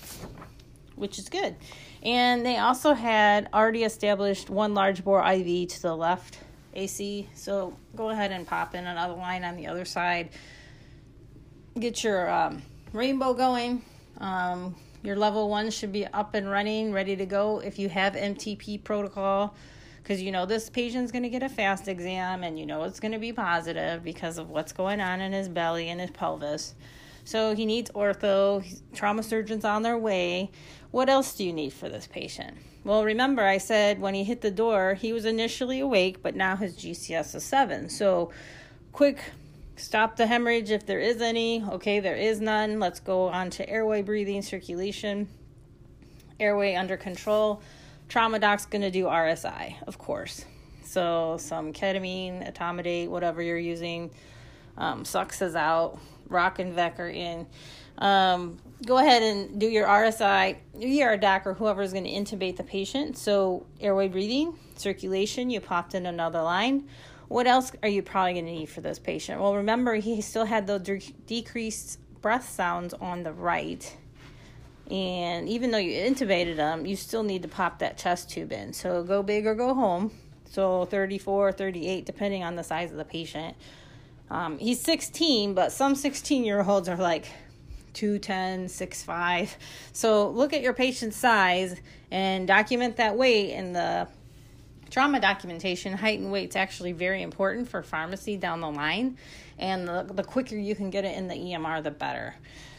which 0.97 1.19
is 1.19 1.29
good. 1.29 1.57
And 2.03 2.45
they 2.45 2.59
also 2.59 2.95
had 2.95 3.49
already 3.53 3.85
established 3.85 4.49
one 4.49 4.75
large 4.75 5.05
bore 5.05 5.27
IV 5.27 5.69
to 5.69 5.83
the 5.83 5.97
left 5.97 6.39
AC. 6.75 7.29
So, 7.35 7.75
go 7.97 8.11
ahead 8.11 8.33
and 8.33 8.47
pop 8.47 8.75
in 8.75 8.87
another 8.87 9.15
line 9.15 9.45
on 9.45 9.57
the 9.57 9.67
other 9.67 9.87
side. 9.87 10.31
Get 11.79 12.05
your 12.05 12.31
um, 12.31 12.63
rainbow 12.93 13.35
going. 13.35 13.83
Um, 14.19 14.75
your 15.03 15.17
level 15.17 15.49
one 15.49 15.71
should 15.71 15.93
be 15.93 16.07
up 16.07 16.35
and 16.35 16.51
running, 16.51 16.93
ready 16.93 17.17
to 17.17 17.27
go. 17.27 17.61
If 17.61 17.79
you 17.79 17.89
have 17.89 18.15
MTP 18.15 18.85
protocol, 18.85 19.55
because 20.03 20.21
you 20.21 20.33
know 20.33 20.45
this 20.45 20.69
patient's 20.69 21.13
going 21.13 21.23
to 21.23 21.29
get 21.29 21.43
a 21.43 21.49
fast 21.49 21.89
exam 21.89 22.43
and 22.43 22.59
you 22.59 22.67
know 22.67 22.85
it's 22.85 23.01
going 23.01 23.13
to 23.13 23.19
be 23.19 23.33
positive 23.33 24.03
because 24.03 24.39
of 24.39 24.51
what's 24.51 24.73
going 24.73 25.01
on 25.01 25.21
in 25.21 25.33
his 25.33 25.49
belly 25.49 25.89
and 25.89 26.01
his 26.01 26.11
pelvis. 26.11 26.75
So 27.25 27.55
he 27.55 27.65
needs 27.65 27.91
ortho, 27.93 28.65
trauma 28.95 29.23
surgeons 29.23 29.65
on 29.65 29.83
their 29.83 29.97
way. 29.97 30.51
What 30.91 31.09
else 31.09 31.35
do 31.35 31.45
you 31.45 31.53
need 31.53 31.73
for 31.73 31.89
this 31.89 32.07
patient? 32.07 32.57
Well, 32.83 33.05
remember 33.05 33.43
I 33.43 33.59
said 33.59 34.01
when 34.01 34.15
he 34.15 34.25
hit 34.25 34.41
the 34.41 34.51
door, 34.51 34.95
he 34.95 35.13
was 35.13 35.25
initially 35.25 35.81
awake, 35.81 36.23
but 36.23 36.35
now 36.35 36.57
his 36.57 36.77
GCS 36.77 37.35
is 37.37 37.45
7. 37.45 37.89
So 37.89 38.33
quick 38.93 39.23
stop 39.81 40.17
the 40.17 40.27
hemorrhage 40.27 40.71
if 40.71 40.87
there 40.87 41.01
is 41.01 41.21
any. 41.21 41.63
Okay, 41.63 42.01
there 42.01 42.17
is 42.17 42.41
none. 42.41 42.79
Let's 42.79 43.01
go 43.01 43.29
on 43.29 43.51
to 43.51 43.69
airway 43.69 44.03
breathing, 44.03 44.43
circulation, 44.43 45.29
airway 46.39 46.75
under 46.75 46.97
control 46.97 47.63
trauma 48.11 48.41
doc's 48.41 48.67
going 48.67 48.83
to 48.83 48.91
do 48.91 49.05
RSI, 49.05 49.77
of 49.87 49.97
course. 49.97 50.45
So 50.83 51.37
some 51.39 51.73
ketamine, 51.73 52.53
etomidate, 52.53 53.09
whatever 53.09 53.41
you're 53.41 53.57
using, 53.57 54.11
um, 54.77 55.05
Suxa's 55.05 55.55
out, 55.55 55.99
Rock 56.29 56.59
and 56.59 56.75
Vec 56.75 56.99
are 56.99 57.09
in. 57.09 57.47
Um, 57.99 58.59
go 58.85 58.99
ahead 58.99 59.23
and 59.23 59.61
do 59.61 59.67
your 59.67 59.87
RSI, 59.87 60.57
ER 60.83 61.17
doc, 61.17 61.47
or 61.47 61.55
whoever 61.55 61.83
is 61.83 61.93
going 61.93 62.05
to 62.05 62.11
intubate 62.11 62.57
the 62.57 62.65
patient. 62.65 63.17
So 63.17 63.67
airway 63.81 64.09
breathing, 64.09 64.59
circulation, 64.77 65.49
you 65.51 65.61
popped 65.61 65.95
in 65.95 66.07
another 66.07 66.43
line. 66.43 66.89
What 67.31 67.47
else 67.47 67.71
are 67.85 67.89
you 67.89 68.03
probably 68.03 68.33
going 68.33 68.47
to 68.47 68.51
need 68.51 68.71
for 68.71 68.81
this 68.81 68.99
patient? 68.99 69.41
Well, 69.41 69.55
remember 69.55 69.95
he 69.95 70.21
still 70.21 70.47
had 70.47 70.67
the 70.67 70.81
de- 70.81 71.15
decreased 71.29 72.01
breath 72.21 72.51
sounds 72.51 72.93
on 72.93 73.23
the 73.23 73.33
right. 73.33 73.97
And 74.91 75.49
even 75.49 75.71
though 75.71 75.79
you 75.79 75.93
intubated 75.93 76.57
him, 76.57 76.87
you 76.87 76.97
still 76.97 77.23
need 77.23 77.43
to 77.43 77.49
pop 77.49 77.79
that 77.79 77.97
chest 77.97 78.31
tube 78.31 78.51
in. 78.51 78.73
So 78.73 79.05
go 79.05 79.23
big 79.23 79.47
or 79.47 79.55
go 79.55 79.75
home. 79.75 80.11
So 80.47 80.87
34, 80.87 81.53
38, 81.53 82.05
depending 82.05 82.43
on 82.43 82.57
the 82.57 82.65
size 82.65 82.91
of 82.91 82.97
the 82.97 83.05
patient. 83.05 83.57
Um, 84.29 84.59
he's 84.59 84.81
16, 84.81 85.55
but 85.55 85.71
some 85.71 85.95
16 85.95 86.43
year 86.43 86.61
olds 86.61 86.89
are 86.89 86.97
like 86.97 87.27
210, 87.93 88.67
6'5. 88.67 89.55
So 89.93 90.31
look 90.31 90.53
at 90.53 90.63
your 90.63 90.73
patient's 90.73 91.17
size 91.17 91.81
and 92.11 92.49
document 92.49 92.97
that 92.97 93.17
weight 93.17 93.51
in 93.51 93.73
the 93.73 94.09
trauma 94.91 95.21
documentation. 95.21 95.93
Height 95.95 96.19
and 96.19 96.31
weight's 96.33 96.57
actually 96.57 96.93
very 96.93 97.23
important 97.23 97.69
for 97.69 97.83
pharmacy 97.83 98.37
down 98.37 98.61
the 98.61 98.71
line. 98.71 99.17
And 99.59 99.87
the, 99.87 100.07
the 100.11 100.25
quicker 100.25 100.57
you 100.57 100.75
can 100.75 100.91
get 100.91 101.05
it 101.05 101.17
in 101.17 101.29
the 101.29 101.35
EMR, 101.35 101.83
the 101.83 101.91
better. 101.91 102.35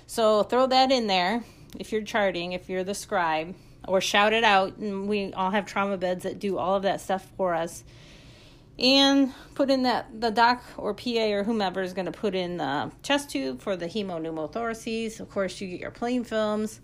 So 0.08 0.44
throw 0.44 0.68
that 0.68 0.92
in 0.92 1.08
there 1.08 1.44
if 1.80 1.92
you're 1.92 2.02
charting, 2.02 2.52
if 2.52 2.70
you're 2.70 2.84
the 2.84 2.94
scribe, 2.94 3.56
or 3.88 4.02
shout 4.02 4.34
it 4.34 4.44
out. 4.44 4.78
And 4.78 5.08
we 5.08 5.34
all 5.34 5.52
have 5.52 5.66
trauma 5.66 5.98
beds 5.98 6.24
that 6.24 6.40
do 6.40 6.58
all 6.58 6.76
of 6.76 6.84
that 6.84 7.02
stuff 7.02 7.26
for 7.38 7.54
us 7.54 7.84
and 8.82 9.32
put 9.54 9.70
in 9.70 9.84
that 9.84 10.20
the 10.20 10.32
doc 10.32 10.64
or 10.78 10.94
PA 10.94 11.28
or 11.32 11.44
whomever 11.44 11.82
is 11.82 11.94
going 11.94 12.06
to 12.08 12.12
put 12.12 12.34
in 12.34 12.58
the 12.58 12.92
chest 13.04 13.30
tube 13.30 13.62
for 13.62 13.76
the 13.76 13.86
hemopneumothoraces. 13.86 15.20
Of 15.20 15.30
course, 15.30 15.62
you 15.62 15.68
get 15.70 15.80
your 15.80 15.92
plain 15.92 16.24
films 16.24 16.80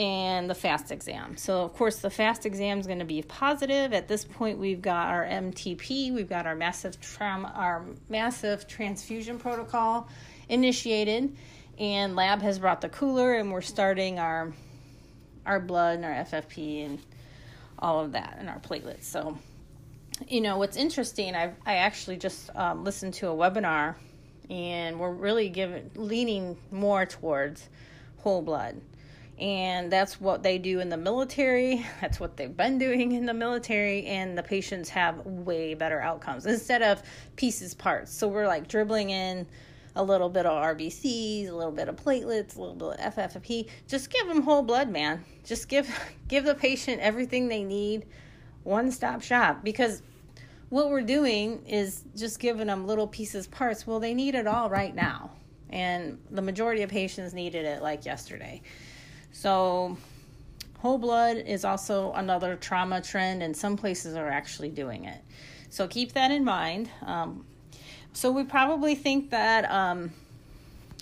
and 0.00 0.48
the 0.48 0.54
fast 0.54 0.90
exam. 0.90 1.36
So, 1.36 1.62
of 1.62 1.74
course, 1.74 1.98
the 1.98 2.08
fast 2.08 2.46
exam 2.46 2.80
is 2.80 2.86
going 2.86 3.00
to 3.00 3.04
be 3.04 3.20
positive. 3.20 3.92
At 3.92 4.08
this 4.08 4.24
point, 4.24 4.58
we've 4.58 4.80
got 4.80 5.08
our 5.08 5.26
MTP, 5.26 6.10
we've 6.14 6.28
got 6.28 6.46
our 6.46 6.54
massive 6.54 6.98
trauma, 7.02 7.52
our 7.54 7.84
massive 8.08 8.66
transfusion 8.66 9.38
protocol 9.38 10.08
initiated, 10.48 11.36
and 11.78 12.16
lab 12.16 12.40
has 12.40 12.58
brought 12.58 12.80
the 12.80 12.88
cooler, 12.88 13.34
and 13.34 13.52
we're 13.52 13.60
starting 13.60 14.18
our 14.18 14.54
our 15.44 15.60
blood 15.60 15.96
and 15.96 16.04
our 16.06 16.12
FFP 16.12 16.86
and 16.86 16.98
all 17.78 18.00
of 18.00 18.12
that 18.12 18.36
and 18.38 18.48
our 18.48 18.58
platelets. 18.58 19.04
So 19.04 19.36
you 20.28 20.42
know 20.42 20.58
what's 20.58 20.76
interesting 20.76 21.34
i 21.34 21.50
i 21.64 21.76
actually 21.76 22.18
just 22.18 22.50
um, 22.54 22.84
listened 22.84 23.14
to 23.14 23.26
a 23.28 23.34
webinar 23.34 23.94
and 24.50 25.00
we're 25.00 25.10
really 25.10 25.48
giving 25.48 25.90
leaning 25.94 26.58
more 26.70 27.06
towards 27.06 27.70
whole 28.18 28.42
blood 28.42 28.78
and 29.40 29.90
that's 29.90 30.20
what 30.20 30.42
they 30.42 30.58
do 30.58 30.80
in 30.80 30.88
the 30.88 30.96
military 30.96 31.84
that's 32.00 32.20
what 32.20 32.36
they've 32.36 32.56
been 32.56 32.78
doing 32.78 33.12
in 33.12 33.26
the 33.26 33.34
military 33.34 34.06
and 34.06 34.36
the 34.36 34.42
patients 34.42 34.88
have 34.88 35.24
way 35.24 35.74
better 35.74 36.00
outcomes 36.00 36.46
instead 36.46 36.82
of 36.82 37.02
pieces 37.36 37.74
parts 37.74 38.12
so 38.12 38.28
we're 38.28 38.46
like 38.46 38.68
dribbling 38.68 39.10
in 39.10 39.46
a 39.96 40.02
little 40.02 40.28
bit 40.28 40.46
of 40.46 40.62
rbcs 40.76 41.48
a 41.48 41.52
little 41.52 41.72
bit 41.72 41.88
of 41.88 41.96
platelets 41.96 42.56
a 42.56 42.60
little 42.60 42.74
bit 42.74 43.00
of 43.00 43.14
ffp 43.14 43.68
just 43.88 44.10
give 44.10 44.26
them 44.28 44.42
whole 44.42 44.62
blood 44.62 44.90
man 44.90 45.24
just 45.44 45.68
give 45.68 45.88
give 46.28 46.44
the 46.44 46.54
patient 46.54 47.00
everything 47.00 47.48
they 47.48 47.64
need 47.64 48.06
one 48.62 48.90
stop 48.90 49.22
shop 49.22 49.64
because 49.64 50.02
what 50.70 50.88
we're 50.88 51.02
doing 51.02 51.64
is 51.66 52.04
just 52.16 52.38
giving 52.38 52.68
them 52.68 52.86
little 52.86 53.06
pieces, 53.06 53.46
parts. 53.46 53.86
Well, 53.86 54.00
they 54.00 54.14
need 54.14 54.34
it 54.34 54.46
all 54.46 54.70
right 54.70 54.94
now. 54.94 55.32
And 55.68 56.18
the 56.30 56.42
majority 56.42 56.82
of 56.82 56.90
patients 56.90 57.34
needed 57.34 57.64
it 57.64 57.82
like 57.82 58.06
yesterday. 58.06 58.62
So, 59.40 59.96
whole 60.80 60.98
blood 60.98 61.38
is 61.38 61.64
also 61.64 62.12
another 62.12 62.56
trauma 62.56 63.00
trend, 63.00 63.42
and 63.42 63.56
some 63.56 63.74
places 63.74 64.14
are 64.14 64.28
actually 64.28 64.68
doing 64.68 65.06
it. 65.06 65.18
So, 65.70 65.88
keep 65.88 66.12
that 66.12 66.30
in 66.30 66.44
mind. 66.44 66.90
Um, 67.06 67.46
so, 68.12 68.30
we 68.30 68.44
probably 68.44 68.94
think 68.94 69.30
that, 69.30 69.64
um, 69.70 70.12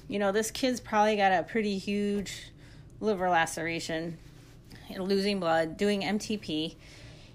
you 0.07 0.20
know, 0.20 0.31
this 0.31 0.53
kid's 0.53 0.79
probably 0.79 1.16
got 1.16 1.33
a 1.33 1.42
pretty 1.42 1.79
huge 1.79 2.53
liver 3.01 3.29
laceration, 3.29 4.16
losing 4.96 5.40
blood, 5.40 5.77
doing 5.77 6.03
MTP. 6.03 6.77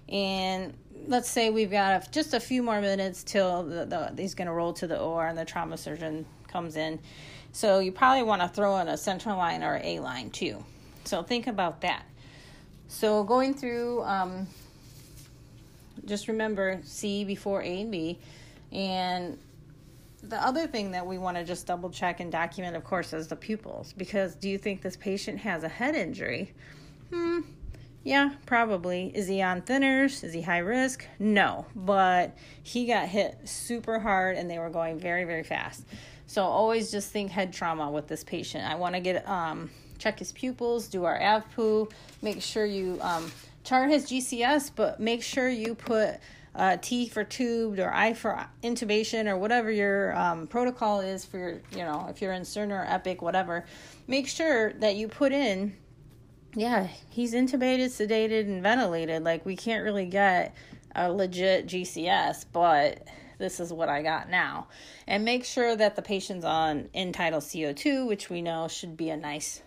And 0.08 0.72
let's 1.06 1.28
say 1.28 1.50
we've 1.50 1.70
got 1.70 2.02
a, 2.02 2.10
just 2.12 2.32
a 2.32 2.40
few 2.40 2.62
more 2.62 2.80
minutes 2.80 3.22
till 3.24 3.62
the, 3.62 3.84
the 3.84 4.14
he's 4.16 4.34
going 4.34 4.46
to 4.46 4.54
roll 4.54 4.72
to 4.72 4.86
the 4.86 4.98
OR 4.98 5.26
and 5.26 5.36
the 5.36 5.44
trauma 5.44 5.76
surgeon 5.76 6.24
comes 6.48 6.76
in. 6.76 6.98
So 7.52 7.80
you 7.80 7.92
probably 7.92 8.22
want 8.22 8.40
to 8.40 8.48
throw 8.48 8.78
in 8.78 8.88
a 8.88 8.96
central 8.96 9.36
line 9.36 9.62
or 9.62 9.82
a 9.84 10.00
line 10.00 10.30
too. 10.30 10.64
So 11.04 11.22
think 11.22 11.46
about 11.46 11.80
that. 11.82 12.04
So 12.88 13.24
going 13.24 13.54
through, 13.54 14.02
um, 14.02 14.46
just 16.04 16.28
remember 16.28 16.80
C 16.84 17.24
before 17.24 17.62
A 17.62 17.80
and 17.80 17.90
B, 17.90 18.18
and 18.72 19.38
the 20.22 20.36
other 20.36 20.66
thing 20.66 20.90
that 20.92 21.06
we 21.06 21.18
want 21.18 21.36
to 21.36 21.44
just 21.44 21.66
double 21.66 21.90
check 21.90 22.20
and 22.20 22.32
document, 22.32 22.76
of 22.76 22.84
course, 22.84 23.12
is 23.12 23.28
the 23.28 23.36
pupils. 23.36 23.92
Because 23.92 24.34
do 24.34 24.48
you 24.48 24.58
think 24.58 24.82
this 24.82 24.96
patient 24.96 25.38
has 25.40 25.64
a 25.64 25.68
head 25.68 25.94
injury? 25.94 26.52
Hmm, 27.12 27.40
yeah, 28.02 28.32
probably. 28.46 29.12
Is 29.14 29.28
he 29.28 29.42
on 29.42 29.62
thinners? 29.62 30.24
Is 30.24 30.32
he 30.32 30.42
high 30.42 30.58
risk? 30.58 31.06
No, 31.18 31.66
but 31.74 32.36
he 32.62 32.86
got 32.86 33.08
hit 33.08 33.36
super 33.44 33.98
hard 33.98 34.36
and 34.36 34.50
they 34.50 34.58
were 34.58 34.70
going 34.70 34.98
very, 34.98 35.24
very 35.24 35.42
fast. 35.42 35.84
So 36.26 36.42
always 36.42 36.90
just 36.90 37.10
think 37.10 37.30
head 37.30 37.52
trauma 37.52 37.90
with 37.90 38.08
this 38.08 38.24
patient. 38.24 38.64
I 38.64 38.76
want 38.76 38.94
to 38.94 39.00
get 39.00 39.28
um, 39.28 39.70
check 40.04 40.18
his 40.18 40.32
pupils, 40.32 40.86
do 40.86 41.04
our 41.04 41.18
AVPU, 41.18 41.90
make 42.20 42.42
sure 42.42 42.66
you 42.66 42.98
um, 43.00 43.32
chart 43.64 43.90
his 43.90 44.04
GCS, 44.04 44.70
but 44.76 45.00
make 45.00 45.22
sure 45.22 45.48
you 45.48 45.74
put 45.74 46.20
uh, 46.54 46.76
T 46.82 47.08
for 47.08 47.24
tubed 47.24 47.80
or 47.80 47.92
I 47.92 48.12
for 48.12 48.46
intubation 48.62 49.26
or 49.26 49.38
whatever 49.38 49.70
your 49.70 50.14
um, 50.14 50.46
protocol 50.46 51.00
is 51.00 51.24
for 51.24 51.38
your, 51.38 51.60
you 51.72 51.78
know, 51.78 52.06
if 52.10 52.20
you're 52.20 52.34
in 52.34 52.42
Cerner 52.42 52.82
or 52.82 52.86
Epic, 52.86 53.22
whatever. 53.22 53.64
Make 54.06 54.28
sure 54.28 54.74
that 54.74 54.94
you 54.96 55.08
put 55.08 55.32
in 55.32 55.74
yeah, 56.56 56.86
he's 57.10 57.34
intubated, 57.34 57.86
sedated, 57.86 58.42
and 58.42 58.62
ventilated. 58.62 59.24
Like, 59.24 59.44
we 59.44 59.56
can't 59.56 59.82
really 59.82 60.06
get 60.06 60.54
a 60.94 61.10
legit 61.12 61.66
GCS, 61.66 62.44
but 62.52 63.08
this 63.38 63.58
is 63.58 63.72
what 63.72 63.88
I 63.88 64.02
got 64.02 64.30
now. 64.30 64.68
And 65.08 65.24
make 65.24 65.44
sure 65.44 65.74
that 65.74 65.96
the 65.96 66.02
patient's 66.02 66.44
on 66.44 66.90
end-tidal 66.94 67.40
CO2, 67.40 68.06
which 68.06 68.30
we 68.30 68.40
know 68.40 68.68
should 68.68 68.96
be 68.96 69.10
a 69.10 69.16
nice 69.16 69.62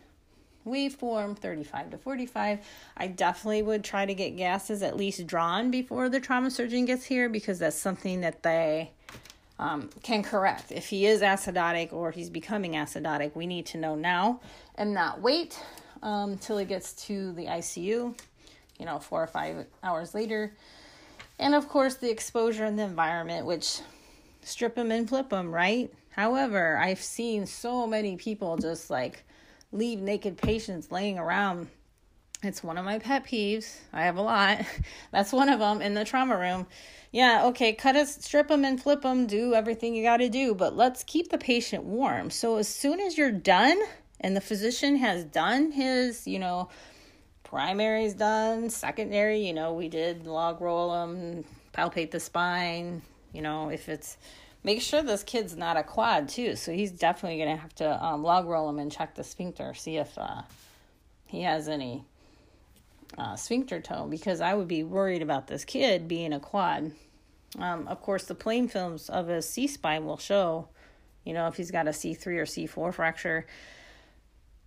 waveform 0.67 1.37
35 1.37 1.91
to 1.91 1.97
45. 1.97 2.59
I 2.95 3.07
definitely 3.07 3.63
would 3.63 3.83
try 3.83 4.05
to 4.05 4.13
get 4.13 4.37
gases 4.37 4.81
at 4.83 4.97
least 4.97 5.25
drawn 5.25 5.71
before 5.71 6.09
the 6.09 6.19
trauma 6.19 6.51
surgeon 6.51 6.85
gets 6.85 7.05
here 7.05 7.29
because 7.29 7.59
that's 7.59 7.75
something 7.75 8.21
that 8.21 8.43
they 8.43 8.91
um, 9.59 9.89
can 10.03 10.23
correct. 10.23 10.71
If 10.71 10.87
he 10.87 11.05
is 11.05 11.21
acidotic 11.21 11.91
or 11.91 12.11
he's 12.11 12.29
becoming 12.29 12.73
acidotic, 12.73 13.35
we 13.35 13.47
need 13.47 13.65
to 13.67 13.77
know 13.77 13.95
now 13.95 14.41
and 14.75 14.93
not 14.93 15.21
wait 15.21 15.59
um, 16.03 16.37
till 16.37 16.57
it 16.57 16.67
gets 16.67 16.93
to 17.07 17.31
the 17.33 17.45
ICU, 17.45 18.17
you 18.79 18.85
know, 18.85 18.99
four 18.99 19.23
or 19.23 19.27
five 19.27 19.65
hours 19.83 20.13
later. 20.13 20.53
And 21.39 21.55
of 21.55 21.67
course, 21.67 21.95
the 21.95 22.09
exposure 22.09 22.65
in 22.65 22.75
the 22.75 22.83
environment, 22.83 23.45
which 23.45 23.81
strip 24.43 24.75
them 24.75 24.91
and 24.91 25.07
flip 25.07 25.29
them, 25.29 25.53
right? 25.53 25.91
However, 26.11 26.77
I've 26.77 27.01
seen 27.01 27.45
so 27.45 27.85
many 27.85 28.15
people 28.15 28.57
just 28.57 28.89
like 28.89 29.23
leave 29.71 29.99
naked 29.99 30.37
patients 30.37 30.91
laying 30.91 31.17
around. 31.17 31.67
It's 32.43 32.63
one 32.63 32.77
of 32.77 32.85
my 32.85 32.99
pet 32.99 33.25
peeves. 33.25 33.77
I 33.91 34.03
have 34.03 34.17
a 34.17 34.21
lot. 34.21 34.61
That's 35.11 35.33
one 35.33 35.49
of 35.49 35.59
them 35.59 35.81
in 35.81 35.93
the 35.93 36.05
trauma 36.05 36.37
room. 36.37 36.67
Yeah, 37.11 37.45
okay, 37.47 37.73
cut 37.73 37.95
us, 37.95 38.23
strip 38.23 38.49
them 38.49 38.63
and 38.63 38.81
flip 38.81 39.01
them, 39.01 39.25
do 39.25 39.53
everything 39.53 39.95
you 39.95 40.03
got 40.03 40.17
to 40.17 40.29
do, 40.29 40.53
but 40.53 40.75
let's 40.75 41.03
keep 41.03 41.29
the 41.29 41.37
patient 41.37 41.83
warm. 41.83 42.29
So 42.29 42.57
as 42.57 42.67
soon 42.67 42.99
as 42.99 43.17
you're 43.17 43.31
done, 43.31 43.79
and 44.19 44.35
the 44.35 44.41
physician 44.41 44.97
has 44.97 45.23
done 45.23 45.71
his, 45.71 46.27
you 46.27 46.39
know, 46.39 46.69
primaries 47.43 48.13
done, 48.13 48.69
secondary, 48.69 49.45
you 49.45 49.53
know, 49.53 49.73
we 49.73 49.87
did 49.87 50.27
log 50.27 50.59
roll 50.59 50.91
them, 50.91 51.43
palpate 51.73 52.11
the 52.11 52.19
spine, 52.19 53.01
you 53.33 53.41
know, 53.41 53.69
if 53.69 53.89
it's 53.89 54.17
make 54.63 54.81
sure 54.81 55.01
this 55.01 55.23
kid's 55.23 55.55
not 55.55 55.77
a 55.77 55.83
quad 55.83 56.29
too. 56.29 56.55
So 56.55 56.71
he's 56.71 56.91
definitely 56.91 57.37
going 57.37 57.55
to 57.55 57.61
have 57.61 57.75
to 57.75 58.03
um, 58.03 58.23
log 58.23 58.47
roll 58.47 58.69
him 58.69 58.79
and 58.79 58.91
check 58.91 59.15
the 59.15 59.23
sphincter, 59.23 59.73
see 59.73 59.97
if 59.97 60.17
uh, 60.17 60.41
he 61.25 61.41
has 61.41 61.67
any 61.67 62.05
uh, 63.17 63.35
sphincter 63.35 63.79
tone 63.79 64.09
because 64.09 64.41
I 64.41 64.53
would 64.53 64.67
be 64.67 64.83
worried 64.83 65.21
about 65.21 65.47
this 65.47 65.65
kid 65.65 66.07
being 66.07 66.33
a 66.33 66.39
quad. 66.39 66.91
Um, 67.57 67.87
of 67.87 68.01
course, 68.01 68.25
the 68.25 68.35
plain 68.35 68.67
films 68.67 69.09
of 69.09 69.27
his 69.27 69.49
C 69.49 69.67
spine 69.67 70.05
will 70.05 70.17
show, 70.17 70.67
you 71.23 71.33
know, 71.33 71.47
if 71.47 71.55
he's 71.55 71.71
got 71.71 71.87
a 71.87 71.91
C3 71.91 72.27
or 72.27 72.45
C4 72.45 72.93
fracture 72.93 73.45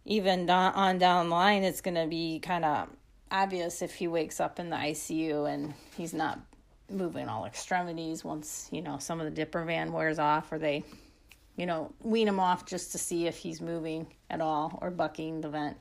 even 0.05 0.49
on 0.49 0.99
down 0.99 1.29
the 1.29 1.35
line, 1.35 1.63
it's 1.63 1.81
going 1.81 1.95
to 1.95 2.07
be 2.07 2.41
kind 2.41 2.65
of 2.65 2.89
obvious 3.31 3.83
if 3.83 3.95
he 3.95 4.09
wakes 4.09 4.41
up 4.41 4.59
in 4.59 4.71
the 4.71 4.77
ICU 4.77 5.53
and 5.53 5.75
he's 5.97 6.13
not 6.13 6.41
moving 6.91 7.29
all 7.29 7.45
extremities 7.45 8.25
once, 8.25 8.69
you 8.71 8.83
know, 8.83 8.99
some 8.99 9.21
of 9.21 9.33
the 9.33 9.45
Diprivan 9.45 9.91
wears 9.91 10.19
off 10.19 10.53
or 10.53 10.59
they, 10.59 10.85
you 11.57 11.67
know, 11.67 11.93
wean 12.01 12.29
him 12.29 12.41
off 12.41 12.67
just 12.67 12.93
to 12.93 12.99
see 12.99 13.27
if 13.27 13.37
he's 13.37 13.61
moving 13.61 14.07
at 14.29 14.41
all 14.41 14.79
or 14.83 14.91
bucking 14.91 15.41
the 15.41 15.49
vent. 15.49 15.77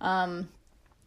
Um, 0.00 0.48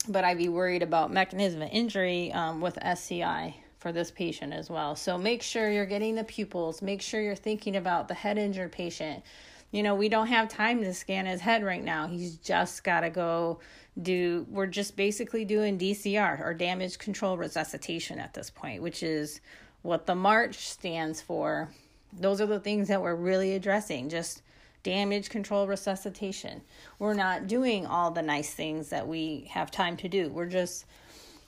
but 0.08 0.24
I'd 0.24 0.38
be 0.38 0.50
worried 0.50 0.84
about 0.84 1.12
mechanism 1.12 1.62
of 1.62 1.70
injury 1.72 2.32
um, 2.34 2.62
with 2.62 2.78
SCI 2.82 3.56
for 3.80 3.92
this 3.92 4.12
patient 4.12 4.54
as 4.54 4.70
well. 4.70 4.96
So 4.96 5.18
make 5.18 5.42
sure 5.42 5.72
you're 5.72 5.86
getting 5.86 6.16
the 6.16 6.24
pupils, 6.24 6.82
make 6.82 7.02
sure 7.02 7.22
you're 7.22 7.36
thinking 7.36 7.76
about 7.76 8.08
the 8.08 8.14
head 8.14 8.38
injured 8.38 8.72
patient. 8.72 9.24
You 9.72 9.84
know, 9.84 9.96
we 9.96 10.10
don't 10.10 10.28
have 10.28 10.48
time 10.48 10.82
to 10.82 10.94
scan 10.94 11.26
his 11.26 11.42
head 11.42 11.64
right 11.64 11.84
now. 11.84 12.08
He's 12.08 12.38
just 12.38 12.84
got 12.84 13.02
to 13.02 13.10
go 13.10 13.60
do, 14.02 14.46
we're 14.50 14.68
just 14.68 14.96
basically 14.96 15.46
doing 15.46 15.78
DCR 15.78 16.40
or 16.42 16.54
damage 16.54 16.98
control 16.98 17.38
resuscitation 17.38 18.20
at 18.20 18.34
this 18.34 18.50
point, 18.50 18.82
which 18.82 19.04
is 19.04 19.42
what 19.82 20.06
the 20.06 20.16
MARCH 20.16 20.56
stands 20.56 21.22
for. 21.22 21.70
Those 22.14 22.42
are 22.42 22.46
the 22.46 22.60
things 22.60 22.88
that 22.88 23.02
we're 23.02 23.16
really 23.16 23.54
addressing. 23.56 24.10
Just 24.10 24.42
damage 24.84 25.30
control 25.30 25.68
resuscitation. 25.68 26.62
We're 27.00 27.14
not 27.14 27.48
doing 27.48 27.86
all 27.86 28.12
the 28.12 28.22
nice 28.22 28.54
things 28.54 28.90
that 28.90 29.08
we 29.08 29.48
have 29.52 29.72
time 29.72 29.98
to 29.98 30.08
do. 30.08 30.30
We're 30.30 30.46
just 30.46 30.86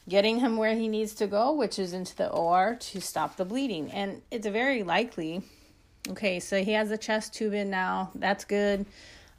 getting 0.10 0.40
him 0.40 0.58
where 0.58 0.76
he 0.76 0.88
needs 0.88 1.14
to 1.16 1.28
go, 1.28 1.54
which 1.54 1.78
is 1.78 1.94
into 1.94 2.16
the 2.16 2.30
OR 2.30 2.76
to 2.80 3.02
stop 3.02 3.36
the 3.36 3.46
bleeding. 3.46 3.92
And 3.92 4.22
it's 4.32 4.48
very 4.48 4.84
likely. 4.84 5.44
Okay, 6.10 6.40
so 6.40 6.64
he 6.64 6.72
has 6.74 6.92
a 6.92 6.98
chest 6.98 7.34
tube 7.34 7.54
in 7.54 7.70
now. 7.70 8.12
That's 8.16 8.46
good. 8.46 8.86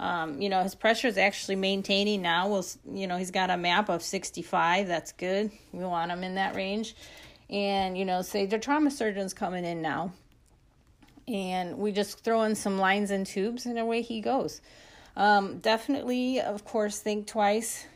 Um, 0.00 0.40
you 0.40 0.48
know, 0.48 0.62
his 0.62 0.74
pressure 0.74 1.08
is 1.08 1.18
actually 1.18 1.56
maintaining 1.56 2.22
now. 2.22 2.48
We'll, 2.48 2.64
you 2.92 3.06
know, 3.06 3.16
he's 3.16 3.30
got 3.30 3.50
a 3.50 3.56
map 3.56 3.88
of 3.88 4.02
65. 4.02 4.86
That's 4.86 5.12
good. 5.12 5.50
We 5.72 5.84
want 5.84 6.12
him 6.12 6.22
in 6.22 6.36
that 6.36 6.54
range. 6.54 6.94
And, 7.50 7.98
you 7.98 8.04
know, 8.04 8.22
say 8.22 8.46
the 8.46 8.58
trauma 8.58 8.90
surgeon's 8.90 9.34
coming 9.34 9.64
in 9.64 9.82
now 9.82 10.12
and 11.28 11.78
we 11.78 11.92
just 11.92 12.24
throw 12.24 12.42
in 12.42 12.54
some 12.54 12.78
lines 12.78 13.10
and 13.10 13.26
tubes 13.26 13.66
and 13.66 13.78
away 13.78 14.00
he 14.02 14.20
goes 14.20 14.60
um, 15.16 15.58
definitely 15.58 16.40
of 16.40 16.64
course 16.64 16.98
think 16.98 17.26
twice 17.26 17.86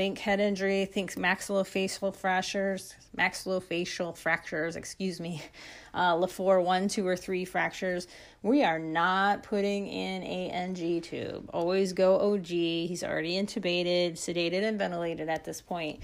think 0.00 0.18
head 0.20 0.40
injury 0.40 0.86
think 0.86 1.12
maxillofacial 1.16 2.16
fractures 2.16 2.94
maxillofacial 3.18 4.16
fractures 4.16 4.74
excuse 4.74 5.20
me 5.20 5.42
uh, 5.94 6.14
Le 6.14 6.26
Fort 6.26 6.64
1 6.64 6.88
2 6.88 7.06
or 7.06 7.16
3 7.16 7.44
fractures. 7.44 8.06
We 8.42 8.64
are 8.64 8.78
not 8.78 9.42
putting 9.42 9.88
in 9.88 10.22
a 10.22 10.50
ng 10.50 11.02
tube. 11.02 11.50
Always 11.52 11.92
go 11.92 12.16
og 12.18 12.46
he's 12.46 13.04
already 13.04 13.34
intubated 13.34 14.12
sedated 14.12 14.62
and 14.62 14.78
ventilated 14.78 15.28
at 15.28 15.44
this 15.44 15.60
point. 15.60 16.00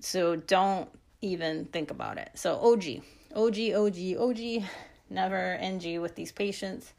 So 0.00 0.34
don't 0.34 0.88
even 1.22 1.66
think 1.66 1.92
about 1.92 2.18
it. 2.18 2.30
So 2.34 2.54
og 2.54 2.84
og 3.36 3.56
og 3.76 3.96
og 4.18 4.64
never 5.08 5.56
NG 5.62 6.00
with 6.00 6.16
these 6.16 6.32
patients. 6.32 6.92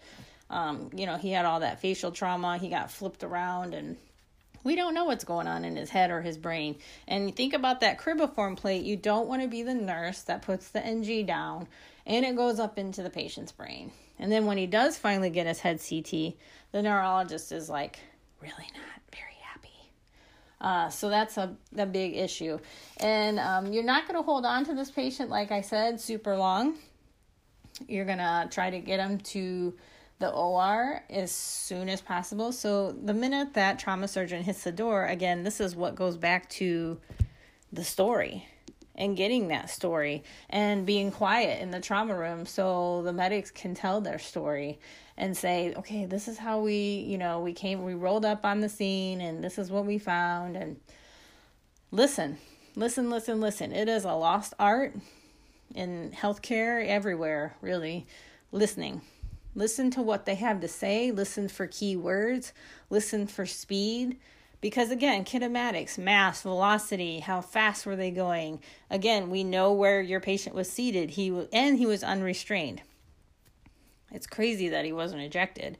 Um, 0.50 0.92
you 0.96 1.06
know, 1.08 1.18
he 1.18 1.32
had 1.32 1.46
all 1.46 1.60
that 1.60 1.82
facial 1.82 2.12
trauma. 2.12 2.58
He 2.58 2.70
got 2.70 2.90
flipped 2.90 3.24
around, 3.24 3.74
and 3.74 3.98
we 4.66 4.76
don't 4.76 4.94
know 4.94 5.06
what's 5.06 5.24
going 5.24 5.48
on 5.48 5.64
in 5.64 5.78
his 5.78 5.90
head 5.90 6.12
or 6.12 6.22
his 6.22 6.38
brain. 6.38 6.76
And 7.08 7.34
think 7.34 7.54
about 7.54 7.80
that 7.80 8.00
cribriform 8.00 8.58
plate, 8.58 8.84
you 8.84 8.98
don't 8.98 9.28
want 9.28 9.42
to 9.42 9.48
be 9.48 9.64
the 9.64 9.74
nurse 9.74 10.24
that 10.24 10.42
puts 10.42 10.70
the 10.70 10.86
NG 10.86 11.26
down 11.26 11.68
and 12.06 12.26
it 12.26 12.36
goes 12.36 12.60
up 12.60 12.78
into 12.78 13.02
the 13.02 13.10
patient's 13.10 13.54
brain. 13.54 13.92
And 14.20 14.32
then 14.32 14.46
when 14.46 14.58
he 14.58 14.68
does 14.68 14.98
finally 14.98 15.30
get 15.30 15.48
his 15.48 15.60
head 15.60 15.80
CT, 15.80 16.34
the 16.74 16.82
neurologist 16.82 17.54
is 17.54 17.70
like, 17.70 18.00
really 18.42 18.54
not 18.74 19.02
very 19.14 19.38
happy. 19.42 19.70
Uh, 20.60 20.90
so 20.90 21.10
that's 21.10 21.38
a, 21.38 21.56
a 21.78 21.86
big 21.86 22.16
issue. 22.16 22.60
And 22.98 23.40
um, 23.40 23.72
you're 23.72 23.84
not 23.84 24.08
going 24.08 24.20
to 24.20 24.26
hold 24.26 24.46
on 24.46 24.66
to 24.66 24.74
this 24.74 24.92
patient, 24.92 25.30
like 25.30 25.52
I 25.52 25.62
said, 25.62 26.02
super 26.02 26.36
long 26.36 26.76
you're 27.88 28.06
gonna 28.06 28.48
try 28.52 28.70
to 28.70 28.80
get 28.80 28.98
them 28.98 29.18
to 29.20 29.74
the 30.20 30.30
OR 30.30 31.04
as 31.10 31.32
soon 31.32 31.90
as 31.90 32.02
possible. 32.02 32.52
So 32.52 32.92
the 32.92 33.14
minute 33.14 33.54
that 33.54 33.80
trauma 33.80 34.08
surgeon 34.08 34.44
hits 34.44 34.64
the 34.64 34.72
door, 34.72 35.06
again, 35.06 35.44
this 35.44 35.60
is 35.60 35.76
what 35.76 35.96
goes 35.96 36.18
back 36.18 36.50
to 36.52 37.00
the 37.74 37.84
story 37.84 38.48
and 38.98 39.18
getting 39.18 39.50
that 39.50 39.70
story 39.70 40.24
and 40.50 40.86
being 40.86 41.12
quiet 41.12 41.62
in 41.62 41.72
the 41.72 41.82
trauma 41.82 42.16
room 42.16 42.46
so 42.46 43.02
the 43.04 43.12
medics 43.12 43.52
can 43.52 43.74
tell 43.74 44.00
their 44.00 44.20
story 44.20 44.80
and 45.18 45.36
say, 45.36 45.74
okay, 45.76 46.06
this 46.06 46.28
is 46.28 46.38
how 46.38 46.62
we, 46.62 47.06
you 47.08 47.18
know, 47.18 47.42
we 47.42 47.54
came, 47.54 47.84
we 47.84 47.94
rolled 47.94 48.26
up 48.26 48.46
on 48.46 48.62
the 48.62 48.70
scene 48.70 49.20
and 49.22 49.44
this 49.44 49.58
is 49.58 49.70
what 49.70 49.86
we 49.86 49.98
found. 49.98 50.56
And 50.56 50.80
listen, 51.92 52.38
listen, 52.76 53.10
listen, 53.10 53.42
listen. 53.42 53.74
It 53.74 53.90
is 53.90 54.06
a 54.06 54.14
lost 54.14 54.54
art 54.60 54.96
in 55.74 56.12
healthcare, 56.12 56.86
everywhere, 56.88 57.56
really, 57.62 58.08
listening. 58.54 59.02
Listen 59.56 59.90
to 59.92 60.02
what 60.02 60.26
they 60.26 60.36
have 60.36 60.60
to 60.60 60.68
say, 60.68 61.12
listen 61.12 61.48
for 61.48 61.66
key 61.66 61.96
words, 61.96 62.54
listen 62.90 63.26
for 63.26 63.46
speed. 63.46 64.18
Because 64.62 64.92
again, 64.92 65.24
kinematics, 65.26 65.98
mass, 65.98 66.42
velocity, 66.42 67.20
how 67.20 67.40
fast 67.40 67.86
were 67.86 67.96
they 67.96 68.12
going? 68.12 68.60
Again, 68.90 69.30
we 69.30 69.44
know 69.44 69.72
where 69.72 70.02
your 70.02 70.20
patient 70.20 70.56
was 70.56 70.70
seated. 70.70 71.12
He 71.12 71.28
and 71.54 71.78
he 71.78 71.86
was 71.86 72.04
unrestrained. 72.04 72.82
It's 74.12 74.28
crazy 74.28 74.70
that 74.70 74.86
he 74.86 74.92
wasn't 74.92 75.22
ejected, 75.22 75.78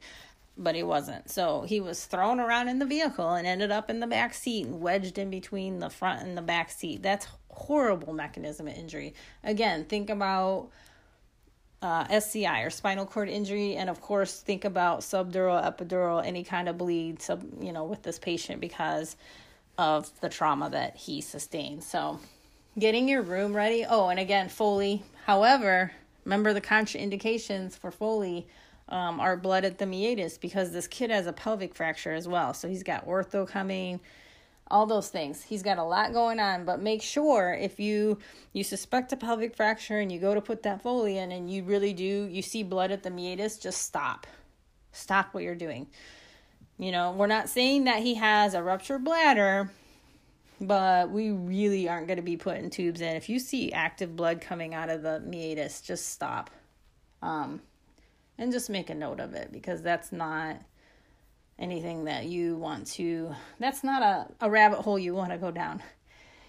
but 0.56 0.74
he 0.74 0.82
wasn't. 0.82 1.30
So 1.30 1.62
he 1.62 1.80
was 1.80 2.04
thrown 2.04 2.38
around 2.38 2.68
in 2.68 2.78
the 2.78 2.86
vehicle 2.86 3.32
and 3.32 3.46
ended 3.46 3.70
up 3.70 3.90
in 3.90 4.00
the 4.00 4.06
back 4.06 4.34
seat 4.34 4.66
and 4.66 4.80
wedged 4.80 5.18
in 5.18 5.30
between 5.30 5.80
the 5.80 5.90
front 5.90 6.22
and 6.22 6.36
the 6.36 6.42
back 6.42 6.70
seat. 6.70 7.02
That's 7.02 7.26
horrible 7.50 8.12
mechanism 8.12 8.68
of 8.68 8.74
injury. 8.74 9.14
Again, 9.42 9.84
think 9.84 10.10
about 10.10 10.68
uh, 11.82 12.06
SCI 12.08 12.62
or 12.62 12.70
spinal 12.70 13.06
cord 13.06 13.28
injury, 13.28 13.76
and 13.76 13.90
of 13.90 14.00
course, 14.00 14.40
think 14.40 14.64
about 14.64 15.00
subdural, 15.00 15.62
epidural, 15.62 16.24
any 16.24 16.42
kind 16.42 16.68
of 16.68 16.78
bleed, 16.78 17.20
sub, 17.20 17.44
you 17.60 17.72
know, 17.72 17.84
with 17.84 18.02
this 18.02 18.18
patient 18.18 18.60
because 18.60 19.16
of 19.78 20.10
the 20.20 20.28
trauma 20.28 20.70
that 20.70 20.96
he 20.96 21.20
sustained. 21.20 21.84
So, 21.84 22.18
getting 22.78 23.08
your 23.08 23.22
room 23.22 23.54
ready. 23.54 23.84
Oh, 23.88 24.08
and 24.08 24.18
again, 24.18 24.48
Foley. 24.48 25.02
However, 25.26 25.92
remember 26.24 26.52
the 26.52 26.60
contraindications 26.60 27.76
for 27.76 27.90
Foley 27.90 28.46
um, 28.88 29.20
are 29.20 29.36
blood 29.36 29.64
at 29.64 29.78
the 29.78 29.86
meatus 29.86 30.38
because 30.38 30.72
this 30.72 30.86
kid 30.86 31.10
has 31.10 31.26
a 31.26 31.32
pelvic 31.32 31.74
fracture 31.74 32.12
as 32.12 32.26
well. 32.26 32.54
So 32.54 32.68
he's 32.68 32.82
got 32.82 33.06
ortho 33.06 33.46
coming 33.46 34.00
all 34.68 34.86
those 34.86 35.08
things. 35.08 35.42
He's 35.42 35.62
got 35.62 35.78
a 35.78 35.82
lot 35.82 36.12
going 36.12 36.40
on, 36.40 36.64
but 36.64 36.80
make 36.80 37.02
sure 37.02 37.56
if 37.58 37.78
you 37.78 38.18
you 38.52 38.64
suspect 38.64 39.12
a 39.12 39.16
pelvic 39.16 39.54
fracture 39.54 39.98
and 39.98 40.10
you 40.10 40.18
go 40.18 40.34
to 40.34 40.40
put 40.40 40.62
that 40.64 40.82
Foley 40.82 41.18
in 41.18 41.32
and 41.32 41.50
you 41.50 41.62
really 41.62 41.92
do 41.92 42.04
you 42.04 42.42
see 42.42 42.62
blood 42.62 42.90
at 42.90 43.02
the 43.02 43.10
meatus, 43.10 43.58
just 43.58 43.82
stop. 43.82 44.26
Stop 44.92 45.34
what 45.34 45.44
you're 45.44 45.54
doing. 45.54 45.86
You 46.78 46.92
know, 46.92 47.12
we're 47.12 47.26
not 47.26 47.48
saying 47.48 47.84
that 47.84 48.02
he 48.02 48.14
has 48.14 48.54
a 48.54 48.62
ruptured 48.62 49.04
bladder, 49.04 49.70
but 50.60 51.10
we 51.10 51.30
really 51.30 51.88
aren't 51.88 52.06
going 52.06 52.18
to 52.18 52.22
be 52.22 52.36
putting 52.36 52.68
tubes 52.68 53.00
in. 53.00 53.16
If 53.16 53.28
you 53.28 53.38
see 53.38 53.72
active 53.72 54.16
blood 54.16 54.40
coming 54.40 54.74
out 54.74 54.90
of 54.90 55.02
the 55.02 55.20
meatus, 55.20 55.80
just 55.80 56.08
stop. 56.10 56.50
Um 57.22 57.60
and 58.38 58.52
just 58.52 58.68
make 58.68 58.90
a 58.90 58.94
note 58.94 59.20
of 59.20 59.34
it 59.34 59.50
because 59.50 59.80
that's 59.80 60.12
not 60.12 60.56
anything 61.58 62.04
that 62.04 62.26
you 62.26 62.56
want 62.56 62.86
to 62.86 63.34
that's 63.58 63.82
not 63.82 64.02
a, 64.02 64.44
a 64.44 64.50
rabbit 64.50 64.80
hole 64.80 64.98
you 64.98 65.14
want 65.14 65.30
to 65.30 65.38
go 65.38 65.50
down. 65.50 65.82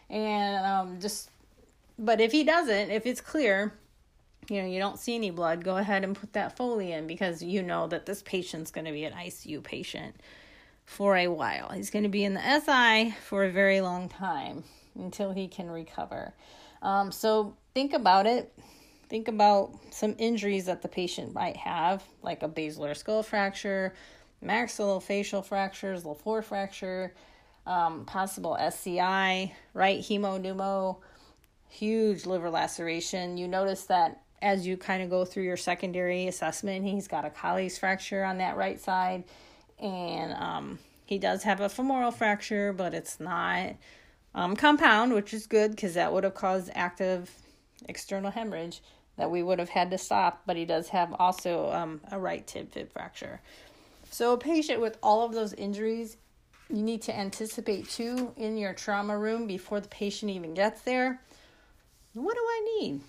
And 0.10 0.66
um, 0.66 1.00
just 1.00 1.30
but 1.98 2.22
if 2.22 2.32
he 2.32 2.44
doesn't 2.44 2.92
if 2.92 3.06
it's 3.06 3.22
clear 3.22 3.74
you 4.50 4.62
know 4.62 4.68
you 4.68 4.80
don't 4.80 5.00
see 5.00 5.16
any 5.16 5.30
blood 5.30 5.64
go 5.64 5.78
ahead 5.78 6.04
and 6.04 6.16
put 6.16 6.34
that 6.34 6.56
foley 6.56 6.92
in 6.94 7.08
because 7.08 7.42
you 7.42 7.62
know 7.62 7.88
that 7.88 8.06
this 8.06 8.22
patient's 8.22 8.72
going 8.72 8.86
to 8.86 8.92
be 8.92 9.04
an 9.04 9.14
icu 9.14 9.62
patient 9.62 10.16
for 10.88 11.18
a 11.18 11.28
while. 11.28 11.70
He's 11.70 11.90
going 11.90 12.04
to 12.04 12.10
be 12.10 12.24
in 12.24 12.34
the 12.34 12.60
si 12.62 13.14
for 13.26 13.44
a 13.44 13.52
very 13.52 13.82
long 13.82 14.10
time 14.10 14.64
until 14.96 15.34
he 15.34 15.48
can 15.48 15.70
recover. 15.70 16.34
Um, 16.82 17.12
so 17.12 17.56
think 17.76 17.94
about 17.94 18.26
it. 18.26 18.58
Think 19.10 19.28
about 19.28 19.74
some 19.92 20.16
injuries 20.18 20.66
that 20.66 20.82
the 20.82 20.88
patient 20.88 21.34
might 21.34 21.58
have 21.58 22.04
like 22.24 22.42
a 22.42 22.48
basilar 22.48 22.94
skull 22.94 23.22
fracture 23.22 23.94
maxillofacial 24.44 25.44
fractures, 25.44 26.06
Le 26.06 26.16
Fort 26.16 26.46
fracture, 26.46 27.14
um, 27.66 28.06
possible 28.06 28.56
SCI, 28.60 29.54
right 29.74 30.00
hemopneumo, 30.00 30.98
huge 31.70 32.26
liver 32.26 32.50
laceration. 32.50 33.38
You 33.38 33.48
notice 33.48 33.84
that 33.86 34.22
as 34.42 34.66
you 34.68 34.78
kind 34.78 35.02
of 35.04 35.10
go 35.10 35.26
through 35.26 35.44
your 35.44 35.58
secondary 35.58 36.28
assessment, 36.28 36.86
he's 36.86 37.08
got 37.08 37.26
a 37.26 37.30
Colles 37.30 37.78
fracture 37.78 38.24
on 38.24 38.38
that 38.38 38.56
right 38.56 38.80
side, 38.80 39.24
and 39.80 40.34
um, 40.34 40.80
he 41.06 41.18
does 41.18 41.44
have 41.44 41.60
a 41.60 41.70
femoral 41.70 42.12
fracture, 42.12 42.72
but 42.74 42.94
it's 42.94 43.20
not 43.20 43.76
um, 44.36 44.56
compound, 44.56 45.14
which 45.14 45.34
is 45.34 45.48
good 45.48 45.72
because 45.72 45.96
that 45.96 46.14
would 46.14 46.24
have 46.24 46.36
caused 46.36 46.70
active 46.76 47.32
external 47.90 48.32
hemorrhage 48.32 48.82
that 49.18 49.32
we 49.32 49.42
would 49.42 49.58
have 49.58 49.70
had 49.70 49.90
to 49.92 49.98
stop. 49.98 50.44
But 50.46 50.58
he 50.58 50.66
does 50.66 50.90
have 50.90 51.14
also 51.18 51.72
um, 51.72 52.02
a 52.12 52.20
right 52.20 52.46
tib 52.46 52.72
fib 52.72 52.92
fracture. 52.94 53.42
So, 54.10 54.34
a 54.34 54.38
patient 54.38 54.82
with 54.82 54.98
all 55.04 55.26
of 55.26 55.34
those 55.34 55.54
injuries, 55.54 56.18
you 56.70 56.82
need 56.82 57.02
to 57.04 57.18
anticipate 57.18 57.90
too 57.90 58.34
in 58.36 58.58
your 58.58 58.74
trauma 58.74 59.18
room 59.18 59.48
before 59.48 59.80
the 59.80 59.88
patient 59.88 60.32
even 60.32 60.54
gets 60.54 60.82
there. 60.82 61.22
What 62.14 62.36
do 62.36 62.42
I 62.42 62.80
need? 62.80 63.02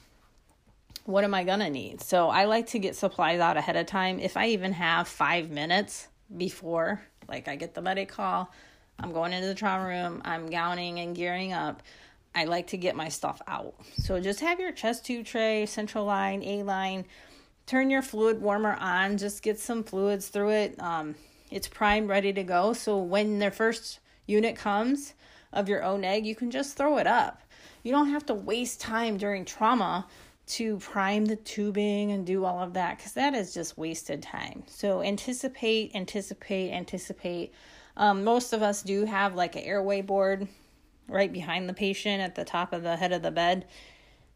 what 1.08 1.24
am 1.24 1.32
I 1.32 1.42
to 1.42 1.70
need? 1.70 2.02
So 2.02 2.28
I 2.28 2.44
like 2.44 2.66
to 2.68 2.78
get 2.78 2.94
supplies 2.94 3.40
out 3.40 3.56
ahead 3.56 3.76
of 3.76 3.86
time. 3.86 4.20
If 4.20 4.36
I 4.36 4.48
even 4.48 4.74
have 4.74 5.08
five 5.08 5.48
minutes 5.48 6.06
before, 6.36 7.00
like 7.26 7.48
I 7.48 7.56
get 7.56 7.74
the 7.74 7.80
medic 7.80 8.10
call, 8.10 8.52
I'm 8.98 9.12
going 9.12 9.32
into 9.32 9.48
the 9.48 9.54
trauma 9.54 9.86
room, 9.86 10.20
I'm 10.26 10.50
gowning 10.50 11.00
and 11.00 11.16
gearing 11.16 11.54
up. 11.54 11.82
I 12.34 12.44
like 12.44 12.66
to 12.68 12.76
get 12.76 12.94
my 12.94 13.08
stuff 13.08 13.40
out. 13.48 13.74
So 13.96 14.20
just 14.20 14.40
have 14.40 14.60
your 14.60 14.70
chest 14.70 15.06
tube 15.06 15.24
tray, 15.24 15.64
central 15.64 16.04
line, 16.04 16.42
A 16.42 16.62
line. 16.62 17.06
Turn 17.68 17.90
your 17.90 18.00
fluid 18.00 18.40
warmer 18.40 18.78
on. 18.80 19.18
Just 19.18 19.42
get 19.42 19.60
some 19.60 19.84
fluids 19.84 20.28
through 20.28 20.52
it. 20.52 20.80
Um, 20.80 21.16
it's 21.50 21.68
primed, 21.68 22.08
ready 22.08 22.32
to 22.32 22.42
go. 22.42 22.72
So 22.72 22.96
when 22.96 23.40
the 23.40 23.50
first 23.50 24.00
unit 24.24 24.56
comes 24.56 25.12
of 25.52 25.68
your 25.68 25.84
O 25.84 25.98
neg, 25.98 26.24
you 26.24 26.34
can 26.34 26.50
just 26.50 26.78
throw 26.78 26.96
it 26.96 27.06
up. 27.06 27.42
You 27.82 27.92
don't 27.92 28.08
have 28.08 28.24
to 28.24 28.34
waste 28.34 28.80
time 28.80 29.18
during 29.18 29.44
trauma 29.44 30.06
to 30.46 30.78
prime 30.78 31.26
the 31.26 31.36
tubing 31.36 32.10
and 32.10 32.24
do 32.24 32.46
all 32.46 32.62
of 32.62 32.72
that 32.72 32.96
because 32.96 33.12
that 33.12 33.34
is 33.34 33.52
just 33.52 33.76
wasted 33.76 34.22
time. 34.22 34.62
So 34.66 35.02
anticipate, 35.02 35.94
anticipate, 35.94 36.72
anticipate. 36.72 37.52
Um, 37.98 38.24
most 38.24 38.54
of 38.54 38.62
us 38.62 38.82
do 38.82 39.04
have 39.04 39.34
like 39.34 39.56
an 39.56 39.62
airway 39.64 40.00
board 40.00 40.48
right 41.06 41.30
behind 41.30 41.68
the 41.68 41.74
patient 41.74 42.22
at 42.22 42.34
the 42.34 42.46
top 42.46 42.72
of 42.72 42.82
the 42.82 42.96
head 42.96 43.12
of 43.12 43.20
the 43.20 43.30
bed. 43.30 43.66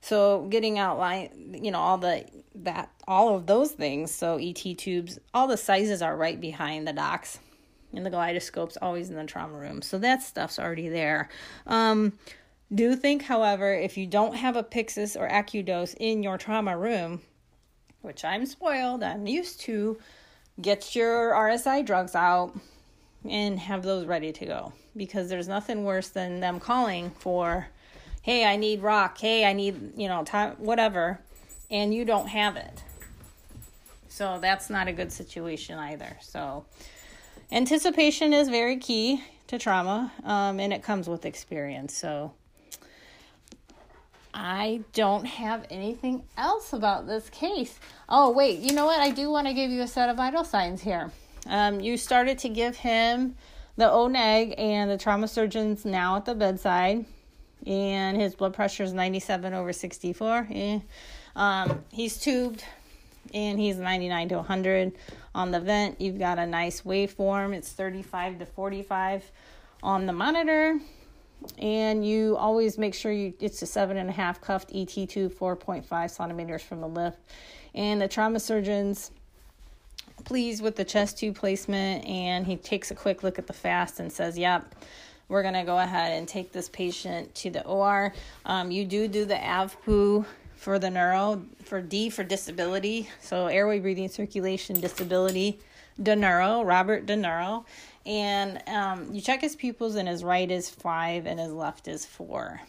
So 0.02 0.46
getting 0.50 0.78
out 0.78 0.98
line, 0.98 1.58
you 1.62 1.70
know, 1.70 1.78
all 1.78 1.96
the 1.96 2.26
that 2.56 2.90
all 3.08 3.34
of 3.34 3.46
those 3.46 3.72
things. 3.72 4.10
So 4.10 4.36
ET 4.36 4.56
tubes, 4.76 5.18
all 5.32 5.46
the 5.46 5.56
sizes 5.56 6.02
are 6.02 6.16
right 6.16 6.40
behind 6.40 6.86
the 6.86 6.92
docs, 6.92 7.38
and 7.94 8.04
the 8.04 8.10
GlideScope's 8.10 8.76
always 8.82 9.08
in 9.10 9.16
the 9.16 9.24
trauma 9.24 9.56
room. 9.56 9.80
So 9.80 9.98
that 9.98 10.22
stuff's 10.22 10.58
already 10.58 10.88
there. 10.88 11.28
Um, 11.66 12.18
do 12.74 12.96
think, 12.96 13.22
however, 13.22 13.72
if 13.74 13.96
you 13.96 14.06
don't 14.06 14.34
have 14.34 14.56
a 14.56 14.62
Pyxis 14.62 15.18
or 15.18 15.28
AcuDose 15.28 15.94
in 16.00 16.22
your 16.22 16.38
trauma 16.38 16.76
room, 16.76 17.20
which 18.00 18.24
I'm 18.24 18.46
spoiled, 18.46 19.02
I'm 19.02 19.26
used 19.26 19.60
to, 19.62 19.98
get 20.60 20.94
your 20.94 21.32
RSI 21.32 21.84
drugs 21.84 22.14
out 22.14 22.54
and 23.28 23.58
have 23.58 23.82
those 23.82 24.06
ready 24.06 24.32
to 24.32 24.46
go 24.46 24.72
because 24.96 25.28
there's 25.28 25.48
nothing 25.48 25.84
worse 25.84 26.08
than 26.08 26.40
them 26.40 26.60
calling 26.60 27.10
for, 27.10 27.68
hey, 28.22 28.44
I 28.44 28.56
need 28.56 28.82
rock, 28.82 29.18
hey, 29.18 29.44
I 29.44 29.52
need, 29.52 29.92
you 29.96 30.08
know, 30.08 30.24
time, 30.24 30.54
whatever, 30.58 31.20
and 31.70 31.92
you 31.92 32.04
don't 32.04 32.28
have 32.28 32.56
it. 32.56 32.82
So 34.08 34.38
that's 34.40 34.70
not 34.70 34.88
a 34.88 34.92
good 34.92 35.12
situation 35.12 35.78
either. 35.78 36.16
So 36.20 36.64
anticipation 37.50 38.32
is 38.32 38.48
very 38.48 38.76
key 38.76 39.22
to 39.48 39.58
trauma, 39.58 40.12
um, 40.24 40.60
and 40.60 40.72
it 40.72 40.82
comes 40.82 41.08
with 41.08 41.26
experience. 41.26 41.94
So 41.94 42.32
I 44.34 44.80
don't 44.92 45.24
have 45.24 45.66
anything 45.70 46.22
else 46.36 46.72
about 46.72 47.06
this 47.06 47.28
case. 47.28 47.78
Oh, 48.08 48.30
wait, 48.30 48.60
you 48.60 48.72
know 48.72 48.86
what? 48.86 49.00
I 49.00 49.10
do 49.10 49.30
want 49.30 49.46
to 49.46 49.54
give 49.54 49.70
you 49.70 49.82
a 49.82 49.88
set 49.88 50.08
of 50.08 50.16
vital 50.16 50.44
signs 50.44 50.80
here. 50.80 51.10
Um, 51.46 51.80
you 51.80 51.96
started 51.96 52.38
to 52.38 52.48
give 52.48 52.76
him 52.76 53.34
the 53.76 53.86
ONEG, 53.86 54.54
and 54.58 54.90
the 54.90 54.98
trauma 54.98 55.26
surgeon's 55.26 55.84
now 55.84 56.16
at 56.16 56.24
the 56.24 56.34
bedside, 56.34 57.04
and 57.66 58.20
his 58.20 58.34
blood 58.34 58.54
pressure 58.54 58.82
is 58.82 58.92
97 58.92 59.54
over 59.54 59.72
64. 59.72 60.48
Eh. 60.50 60.80
Um, 61.36 61.84
he's 61.90 62.18
tubed, 62.18 62.64
and 63.32 63.58
he's 63.58 63.76
99 63.76 64.28
to 64.30 64.36
100. 64.36 64.92
On 65.34 65.50
the 65.50 65.60
vent, 65.60 66.00
you've 66.00 66.18
got 66.18 66.38
a 66.38 66.46
nice 66.46 66.82
waveform, 66.82 67.54
it's 67.54 67.72
35 67.72 68.40
to 68.40 68.46
45 68.46 69.30
on 69.82 70.06
the 70.06 70.12
monitor 70.12 70.78
and 71.58 72.06
you 72.06 72.36
always 72.36 72.78
make 72.78 72.94
sure 72.94 73.12
you 73.12 73.34
it's 73.40 73.62
a 73.62 73.66
seven 73.66 73.96
and 73.96 74.08
a 74.08 74.12
half 74.12 74.40
cuffed 74.40 74.72
ET2 74.72 75.32
4.5 75.32 76.10
centimeters 76.10 76.62
from 76.62 76.80
the 76.80 76.88
lip. 76.88 77.16
And 77.74 78.00
the 78.00 78.08
trauma 78.08 78.40
surgeon's 78.40 79.10
pleased 80.24 80.62
with 80.62 80.76
the 80.76 80.84
chest 80.84 81.18
tube 81.18 81.36
placement 81.36 82.04
and 82.06 82.46
he 82.46 82.56
takes 82.56 82.90
a 82.90 82.94
quick 82.94 83.22
look 83.22 83.38
at 83.38 83.46
the 83.46 83.52
fast 83.52 84.00
and 84.00 84.12
says, 84.12 84.38
Yep, 84.38 84.74
we're 85.32 85.42
going 85.42 85.54
to 85.54 85.64
go 85.64 85.78
ahead 85.78 86.12
and 86.12 86.28
take 86.28 86.52
this 86.52 86.68
patient 86.68 87.34
to 87.36 87.50
the 87.50 87.66
OR. 87.66 88.12
Um, 88.44 88.70
you 88.70 88.84
do 88.84 89.08
do 89.08 89.24
the 89.24 89.34
AVPU 89.34 90.24
for 90.54 90.78
the 90.78 90.90
neuro, 90.90 91.42
for 91.64 91.80
D 91.80 92.10
for 92.10 92.22
disability, 92.22 93.08
so 93.20 93.46
airway, 93.46 93.80
breathing, 93.80 94.08
circulation, 94.08 94.80
disability, 94.80 95.58
De 96.00 96.14
Neuro, 96.14 96.62
Robert 96.62 97.04
De 97.04 97.16
Niro 97.16 97.64
and 98.04 98.62
um, 98.66 99.14
you 99.14 99.20
check 99.20 99.40
his 99.40 99.54
pupils, 99.54 99.94
and 99.94 100.08
his 100.08 100.24
right 100.24 100.50
is 100.50 100.68
five, 100.68 101.26
and 101.26 101.38
his 101.38 101.52
left 101.52 101.86
is 101.86 102.04
four. 102.04 102.60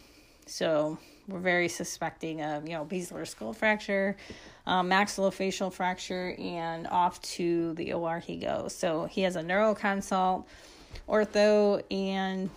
So 0.46 0.98
we're 1.26 1.40
very 1.40 1.68
suspecting 1.68 2.42
of 2.42 2.68
you 2.68 2.74
know 2.74 2.84
basilar 2.84 3.24
skull 3.24 3.52
fracture, 3.52 4.16
um, 4.66 4.88
maxillofacial 4.88 5.72
fracture, 5.72 6.36
and 6.38 6.86
off 6.86 7.20
to 7.22 7.74
the 7.74 7.92
OR 7.92 8.20
he 8.20 8.36
goes. 8.36 8.74
So 8.74 9.06
he 9.06 9.22
has 9.22 9.36
a 9.36 9.42
neuro 9.42 9.74
consult, 9.74 10.46
ortho, 11.08 11.82
and 11.90 12.50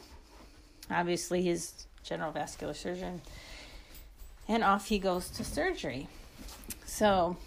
obviously 0.89 1.41
his 1.41 1.85
general 2.03 2.31
vascular 2.31 2.73
surgeon, 2.73 3.21
and 4.47 4.63
off 4.63 4.87
he 4.87 4.99
goes 4.99 5.29
to 5.31 5.43
surgery. 5.43 6.07
So 6.85 7.37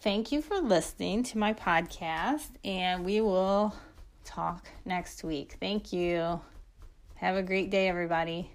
thank 0.00 0.32
you 0.32 0.40
for 0.40 0.58
listening 0.60 1.22
to 1.24 1.38
my 1.38 1.52
podcast, 1.52 2.48
and 2.64 3.04
we 3.04 3.20
will 3.20 3.74
talk 4.24 4.68
next 4.84 5.22
week. 5.22 5.56
Thank 5.60 5.92
you. 5.92 6.40
Have 7.16 7.36
a 7.36 7.42
great 7.42 7.70
day, 7.70 7.88
everybody. 7.88 8.53